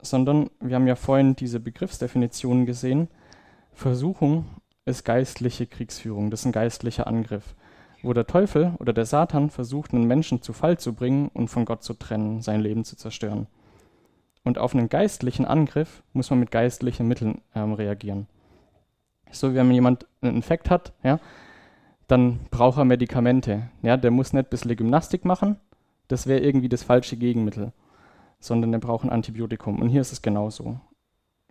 sondern 0.00 0.50
wir 0.60 0.76
haben 0.76 0.86
ja 0.86 0.96
vorhin 0.96 1.34
diese 1.34 1.60
Begriffsdefinitionen 1.60 2.66
gesehen. 2.66 3.08
Versuchung 3.72 4.44
ist 4.86 5.04
geistliche 5.04 5.66
Kriegsführung, 5.66 6.30
das 6.30 6.40
ist 6.40 6.46
ein 6.46 6.52
geistlicher 6.52 7.06
Angriff, 7.06 7.54
wo 8.02 8.12
der 8.12 8.26
Teufel 8.26 8.74
oder 8.78 8.92
der 8.92 9.06
Satan 9.06 9.50
versucht, 9.50 9.94
einen 9.94 10.06
Menschen 10.06 10.42
zu 10.42 10.52
Fall 10.52 10.78
zu 10.78 10.92
bringen 10.92 11.30
und 11.32 11.48
von 11.48 11.64
Gott 11.64 11.82
zu 11.82 11.94
trennen, 11.94 12.42
sein 12.42 12.60
Leben 12.60 12.84
zu 12.84 12.96
zerstören. 12.96 13.46
Und 14.44 14.58
auf 14.58 14.74
einen 14.74 14.90
geistlichen 14.90 15.46
Angriff 15.46 16.02
muss 16.12 16.28
man 16.28 16.38
mit 16.38 16.50
geistlichen 16.50 17.08
Mitteln 17.08 17.40
ähm, 17.54 17.72
reagieren. 17.72 18.26
So, 19.30 19.54
wenn 19.54 19.70
jemand 19.70 20.06
einen 20.20 20.36
Infekt 20.36 20.68
hat, 20.68 20.92
ja, 21.02 21.18
dann 22.06 22.40
braucht 22.50 22.76
er 22.78 22.84
Medikamente. 22.84 23.70
Ja, 23.82 23.96
der 23.96 24.10
muss 24.10 24.34
nicht 24.34 24.46
ein 24.46 24.50
bisschen 24.50 24.76
Gymnastik 24.76 25.24
machen, 25.24 25.56
das 26.08 26.26
wäre 26.26 26.40
irgendwie 26.40 26.68
das 26.68 26.82
falsche 26.82 27.16
Gegenmittel, 27.16 27.72
sondern 28.38 28.72
der 28.72 28.78
braucht 28.80 29.04
ein 29.04 29.10
Antibiotikum. 29.10 29.80
Und 29.80 29.88
hier 29.88 30.02
ist 30.02 30.12
es 30.12 30.20
genauso. 30.20 30.78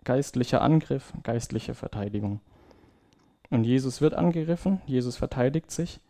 Geistlicher 0.04 0.62
Angriff, 0.62 1.12
geistliche 1.24 1.74
Verteidigung. 1.74 2.40
Und 3.54 3.62
Jesus 3.62 4.00
wird 4.00 4.14
angegriffen, 4.14 4.80
Jesus 4.84 5.16
verteidigt 5.16 5.70
sich. 5.70 6.00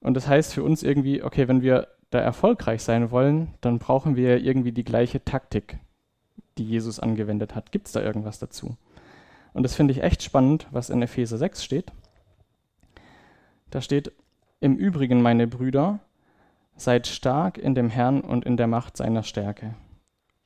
Und 0.00 0.12
das 0.12 0.28
heißt 0.28 0.52
für 0.52 0.62
uns 0.62 0.82
irgendwie, 0.82 1.22
okay, 1.22 1.48
wenn 1.48 1.62
wir 1.62 1.88
da 2.10 2.18
erfolgreich 2.18 2.82
sein 2.82 3.10
wollen, 3.10 3.54
dann 3.62 3.78
brauchen 3.78 4.14
wir 4.14 4.44
irgendwie 4.44 4.72
die 4.72 4.84
gleiche 4.84 5.24
Taktik, 5.24 5.78
die 6.58 6.64
Jesus 6.66 7.00
angewendet 7.00 7.54
hat. 7.54 7.72
Gibt 7.72 7.86
es 7.86 7.94
da 7.94 8.02
irgendwas 8.02 8.40
dazu? 8.40 8.76
Und 9.54 9.62
das 9.62 9.74
finde 9.74 9.92
ich 9.92 10.02
echt 10.02 10.22
spannend, 10.22 10.66
was 10.70 10.90
in 10.90 11.00
Epheser 11.00 11.38
6 11.38 11.64
steht. 11.64 11.92
Da 13.70 13.80
steht, 13.80 14.12
im 14.60 14.76
Übrigen, 14.76 15.22
meine 15.22 15.46
Brüder, 15.46 16.00
seid 16.76 17.06
stark 17.06 17.56
in 17.56 17.74
dem 17.74 17.88
Herrn 17.88 18.20
und 18.20 18.44
in 18.44 18.58
der 18.58 18.66
Macht 18.66 18.98
seiner 18.98 19.22
Stärke. 19.22 19.76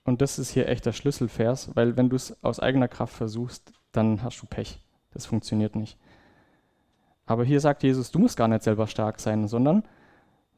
Und 0.05 0.23
das 0.23 0.39
ist 0.39 0.51
hier 0.51 0.69
echt 0.69 0.87
der 0.87 0.93
Schlüsselvers, 0.93 1.75
weil 1.75 1.97
wenn 1.97 2.09
du 2.09 2.15
es 2.15 2.41
aus 2.45 2.61
eigener 2.61 2.87
Kraft 2.87 3.15
versuchst, 3.15 3.73
dann 3.91 4.23
hast 4.23 4.41
du 4.41 4.47
Pech. 4.47 4.81
Das 5.13 5.27
funktioniert 5.27 5.77
nicht. 5.77 5.99
Aber 7.27 7.45
hier 7.45 7.61
sagt 7.61 7.83
Jesus, 7.83 8.11
du 8.11 8.19
musst 8.19 8.37
gar 8.37 8.49
nicht 8.49 8.63
selber 8.63 8.87
stark 8.87 9.21
sein, 9.21 9.49
sondern 9.49 9.83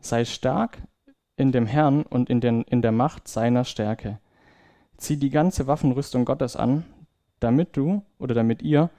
sei 0.00 0.24
stark 0.24 0.78
in 1.36 1.52
dem 1.52 1.66
Herrn 1.66 2.02
und 2.02 2.30
in, 2.30 2.40
den, 2.40 2.62
in 2.62 2.82
der 2.82 2.92
Macht 2.92 3.26
seiner 3.26 3.64
Stärke. 3.64 4.18
Zieh 4.96 5.16
die 5.16 5.30
ganze 5.30 5.66
Waffenrüstung 5.66 6.24
Gottes 6.24 6.54
an, 6.56 6.84
damit 7.40 7.76
du 7.76 8.02
oder 8.18 8.34
damit 8.34 8.62
ihr 8.62 8.90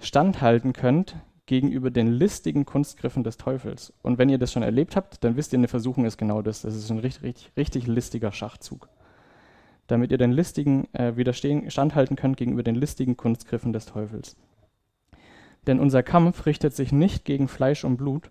standhalten 0.00 0.72
könnt 0.72 1.16
gegenüber 1.46 1.90
den 1.90 2.08
listigen 2.08 2.64
Kunstgriffen 2.64 3.22
des 3.22 3.36
Teufels. 3.36 3.92
Und 4.02 4.18
wenn 4.18 4.28
ihr 4.28 4.38
das 4.38 4.52
schon 4.52 4.62
erlebt 4.62 4.96
habt, 4.96 5.22
dann 5.22 5.36
wisst 5.36 5.52
ihr, 5.52 5.58
eine 5.58 5.68
Versuchung 5.68 6.04
ist 6.04 6.16
genau 6.16 6.42
das. 6.42 6.62
Das 6.62 6.74
ist 6.74 6.90
ein 6.90 6.98
richtig, 6.98 7.22
richtig, 7.22 7.52
richtig 7.56 7.86
listiger 7.86 8.32
Schachzug. 8.32 8.88
Damit 9.86 10.12
ihr 10.12 10.18
den 10.18 10.32
listigen 10.32 10.92
äh, 10.94 11.16
widerstehen, 11.16 11.70
standhalten 11.70 12.16
könnt 12.16 12.36
gegenüber 12.36 12.62
den 12.62 12.76
listigen 12.76 13.16
Kunstgriffen 13.16 13.72
des 13.72 13.86
Teufels. 13.86 14.36
Denn 15.66 15.80
unser 15.80 16.02
Kampf 16.02 16.46
richtet 16.46 16.74
sich 16.74 16.92
nicht 16.92 17.24
gegen 17.24 17.48
Fleisch 17.48 17.84
und 17.84 17.96
Blut, 17.96 18.30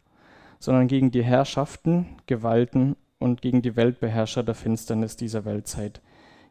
sondern 0.60 0.88
gegen 0.88 1.12
die 1.12 1.24
Herrschaften, 1.24 2.18
Gewalten 2.26 2.96
und 3.18 3.42
gegen 3.42 3.62
die 3.62 3.76
Weltbeherrscher 3.76 4.44
der 4.44 4.56
Finsternis 4.56 5.16
dieser 5.16 5.46
Weltzeit, 5.46 6.02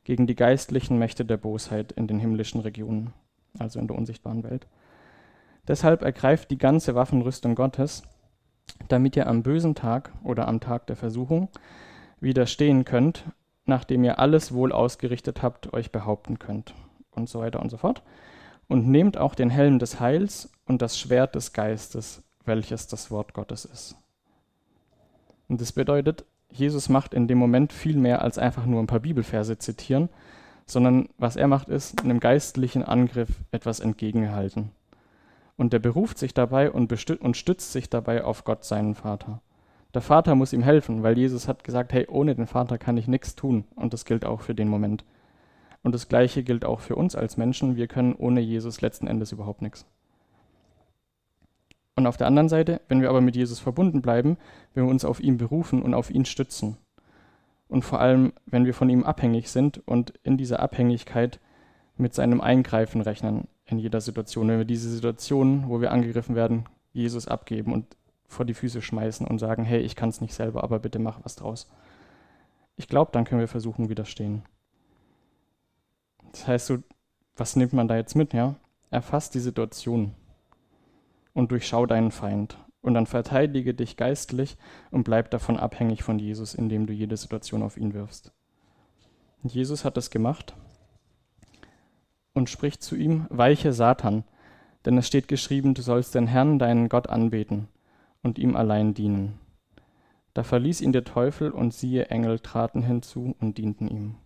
gegen 0.04 0.26
die 0.26 0.36
geistlichen 0.36 0.98
Mächte 0.98 1.24
der 1.24 1.36
Bosheit 1.36 1.92
in 1.92 2.06
den 2.06 2.18
himmlischen 2.18 2.60
Regionen, 2.60 3.12
also 3.58 3.78
in 3.78 3.88
der 3.88 3.96
unsichtbaren 3.96 4.44
Welt. 4.44 4.66
Deshalb 5.66 6.02
ergreift 6.02 6.50
die 6.50 6.58
ganze 6.58 6.94
Waffenrüstung 6.94 7.54
Gottes, 7.54 8.02
damit 8.88 9.16
ihr 9.16 9.26
am 9.26 9.42
bösen 9.42 9.74
Tag 9.74 10.12
oder 10.22 10.48
am 10.48 10.60
Tag 10.60 10.86
der 10.86 10.96
Versuchung 10.96 11.48
widerstehen 12.20 12.84
könnt, 12.84 13.24
nachdem 13.66 14.04
ihr 14.04 14.18
alles 14.18 14.52
wohl 14.52 14.72
ausgerichtet 14.72 15.42
habt, 15.42 15.72
euch 15.74 15.92
behaupten 15.92 16.38
könnt. 16.38 16.74
Und 17.10 17.28
so 17.28 17.40
weiter 17.40 17.60
und 17.60 17.70
so 17.70 17.76
fort. 17.76 18.02
Und 18.68 18.88
nehmt 18.88 19.18
auch 19.18 19.34
den 19.34 19.50
Helm 19.50 19.78
des 19.78 20.00
Heils 20.00 20.50
und 20.68 20.82
das 20.82 20.98
Schwert 20.98 21.34
des 21.34 21.52
Geistes, 21.52 22.22
welches 22.44 22.86
das 22.86 23.10
Wort 23.10 23.34
Gottes 23.34 23.64
ist. 23.64 23.96
Und 25.48 25.60
das 25.60 25.72
bedeutet, 25.72 26.24
Jesus 26.50 26.88
macht 26.88 27.14
in 27.14 27.26
dem 27.26 27.38
Moment 27.38 27.72
viel 27.72 27.96
mehr 27.96 28.22
als 28.22 28.38
einfach 28.38 28.66
nur 28.66 28.80
ein 28.80 28.86
paar 28.86 29.00
Bibelverse 29.00 29.58
zitieren, 29.58 30.08
sondern 30.66 31.08
was 31.18 31.36
er 31.36 31.48
macht, 31.48 31.68
ist 31.68 32.02
einem 32.02 32.20
geistlichen 32.20 32.82
Angriff 32.82 33.30
etwas 33.50 33.80
entgegenhalten. 33.80 34.70
Und 35.56 35.72
er 35.72 35.80
beruft 35.80 36.18
sich 36.18 36.34
dabei 36.34 36.70
und, 36.70 36.92
und 37.20 37.36
stützt 37.36 37.72
sich 37.72 37.90
dabei 37.90 38.22
auf 38.22 38.44
Gott, 38.44 38.64
seinen 38.64 38.94
Vater. 38.94 39.40
Der 39.94 40.02
Vater 40.02 40.34
muss 40.34 40.52
ihm 40.52 40.62
helfen, 40.62 41.02
weil 41.02 41.16
Jesus 41.16 41.48
hat 41.48 41.64
gesagt, 41.64 41.92
hey, 41.92 42.06
ohne 42.08 42.34
den 42.34 42.46
Vater 42.46 42.78
kann 42.78 42.98
ich 42.98 43.08
nichts 43.08 43.34
tun. 43.34 43.64
Und 43.74 43.94
das 43.94 44.04
gilt 44.04 44.24
auch 44.24 44.42
für 44.42 44.54
den 44.54 44.68
Moment. 44.68 45.04
Und 45.82 45.94
das 45.94 46.08
Gleiche 46.08 46.42
gilt 46.42 46.64
auch 46.64 46.80
für 46.80 46.94
uns 46.94 47.16
als 47.16 47.38
Menschen. 47.38 47.76
Wir 47.76 47.88
können 47.88 48.14
ohne 48.14 48.40
Jesus 48.40 48.82
letzten 48.82 49.06
Endes 49.06 49.32
überhaupt 49.32 49.62
nichts. 49.62 49.86
Und 51.98 52.06
auf 52.06 52.16
der 52.16 52.28
anderen 52.28 52.48
Seite, 52.48 52.80
wenn 52.86 53.00
wir 53.00 53.08
aber 53.08 53.20
mit 53.20 53.34
Jesus 53.34 53.58
verbunden 53.58 54.02
bleiben, 54.02 54.36
wenn 54.72 54.84
wir 54.84 54.90
uns 54.90 55.04
auf 55.04 55.18
ihn 55.18 55.36
berufen 55.36 55.82
und 55.82 55.94
auf 55.94 56.12
ihn 56.12 56.24
stützen. 56.24 56.76
und 57.66 57.82
vor 57.82 57.98
allem, 57.98 58.32
wenn 58.46 58.66
wir 58.66 58.72
von 58.72 58.88
ihm 58.88 59.02
abhängig 59.02 59.50
sind 59.50 59.82
und 59.84 60.12
in 60.22 60.36
dieser 60.36 60.60
Abhängigkeit 60.60 61.40
mit 61.96 62.14
seinem 62.14 62.40
Eingreifen 62.40 63.00
rechnen 63.00 63.48
in 63.66 63.80
jeder 63.80 64.00
Situation. 64.00 64.46
Wenn 64.46 64.58
wir 64.58 64.64
diese 64.64 64.88
Situation, 64.88 65.68
wo 65.68 65.80
wir 65.80 65.90
angegriffen 65.90 66.36
werden, 66.36 66.66
Jesus 66.92 67.26
abgeben 67.26 67.72
und 67.72 67.84
vor 68.28 68.44
die 68.44 68.54
Füße 68.54 68.80
schmeißen 68.80 69.26
und 69.26 69.40
sagen, 69.40 69.64
hey, 69.64 69.80
ich 69.80 69.96
kann 69.96 70.10
es 70.10 70.20
nicht 70.20 70.34
selber, 70.34 70.62
aber 70.62 70.78
bitte 70.78 71.00
mach 71.00 71.24
was 71.24 71.34
draus. 71.34 71.68
Ich 72.76 72.86
glaube, 72.86 73.10
dann 73.10 73.24
können 73.24 73.40
wir 73.40 73.48
versuchen, 73.48 73.88
widerstehen. 73.88 74.44
Das 76.30 76.46
heißt 76.46 76.66
so, 76.66 76.78
was 77.34 77.56
nimmt 77.56 77.72
man 77.72 77.88
da 77.88 77.96
jetzt 77.96 78.14
mit, 78.14 78.34
ja? 78.34 78.54
Erfass 78.88 79.30
die 79.30 79.40
Situation 79.40 80.14
und 81.38 81.52
durchschau 81.52 81.86
deinen 81.86 82.10
Feind. 82.10 82.58
Und 82.80 82.94
dann 82.94 83.06
verteidige 83.06 83.72
dich 83.72 83.96
geistlich 83.96 84.56
und 84.90 85.04
bleib 85.04 85.30
davon 85.30 85.56
abhängig 85.56 86.02
von 86.02 86.18
Jesus, 86.18 86.52
indem 86.52 86.86
du 86.86 86.92
jede 86.92 87.16
Situation 87.16 87.62
auf 87.62 87.76
ihn 87.76 87.94
wirfst. 87.94 88.32
Jesus 89.44 89.84
hat 89.84 89.96
das 89.96 90.10
gemacht 90.10 90.56
und 92.34 92.50
spricht 92.50 92.82
zu 92.82 92.96
ihm, 92.96 93.26
weiche 93.30 93.72
Satan, 93.72 94.24
denn 94.84 94.98
es 94.98 95.06
steht 95.06 95.28
geschrieben, 95.28 95.74
du 95.74 95.82
sollst 95.82 96.16
den 96.16 96.26
Herrn, 96.26 96.58
deinen 96.58 96.88
Gott, 96.88 97.08
anbeten 97.08 97.68
und 98.22 98.38
ihm 98.38 98.56
allein 98.56 98.94
dienen. 98.94 99.38
Da 100.34 100.42
verließ 100.42 100.80
ihn 100.80 100.92
der 100.92 101.04
Teufel 101.04 101.52
und 101.52 101.72
siehe, 101.72 102.06
Engel 102.06 102.40
traten 102.40 102.82
hinzu 102.82 103.36
und 103.38 103.58
dienten 103.58 103.86
ihm. 103.86 104.16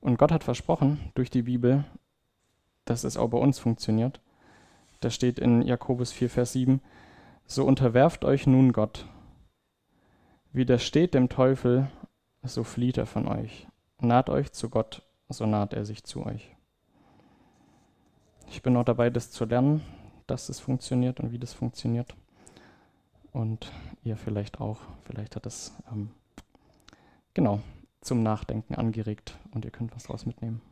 Und 0.00 0.16
Gott 0.16 0.30
hat 0.30 0.44
versprochen 0.44 1.00
durch 1.14 1.30
die 1.30 1.42
Bibel, 1.42 1.84
dass 2.84 3.02
es 3.02 3.16
auch 3.16 3.30
bei 3.30 3.38
uns 3.38 3.58
funktioniert. 3.58 4.20
Da 5.06 5.10
steht 5.10 5.38
in 5.38 5.62
Jakobus 5.62 6.10
4, 6.10 6.28
Vers 6.28 6.52
7, 6.54 6.80
so 7.46 7.64
unterwerft 7.64 8.24
euch 8.24 8.48
nun 8.48 8.72
Gott. 8.72 9.06
Widersteht 10.52 11.14
dem 11.14 11.28
Teufel, 11.28 11.86
so 12.42 12.64
flieht 12.64 12.98
er 12.98 13.06
von 13.06 13.28
euch. 13.28 13.68
Naht 14.00 14.28
euch 14.28 14.50
zu 14.50 14.68
Gott, 14.68 15.06
so 15.28 15.46
naht 15.46 15.74
er 15.74 15.84
sich 15.84 16.02
zu 16.02 16.26
euch. 16.26 16.56
Ich 18.48 18.62
bin 18.62 18.72
noch 18.72 18.82
dabei, 18.82 19.08
das 19.08 19.30
zu 19.30 19.44
lernen, 19.44 19.80
dass 20.26 20.48
es 20.48 20.58
funktioniert 20.58 21.20
und 21.20 21.30
wie 21.30 21.38
das 21.38 21.52
funktioniert. 21.52 22.16
Und 23.30 23.70
ihr 24.02 24.16
vielleicht 24.16 24.60
auch. 24.60 24.80
Vielleicht 25.04 25.36
hat 25.36 25.46
es 25.46 25.72
ähm, 25.88 26.10
genau 27.32 27.60
zum 28.00 28.24
Nachdenken 28.24 28.74
angeregt 28.74 29.38
und 29.52 29.64
ihr 29.64 29.70
könnt 29.70 29.94
was 29.94 30.02
daraus 30.02 30.26
mitnehmen. 30.26 30.62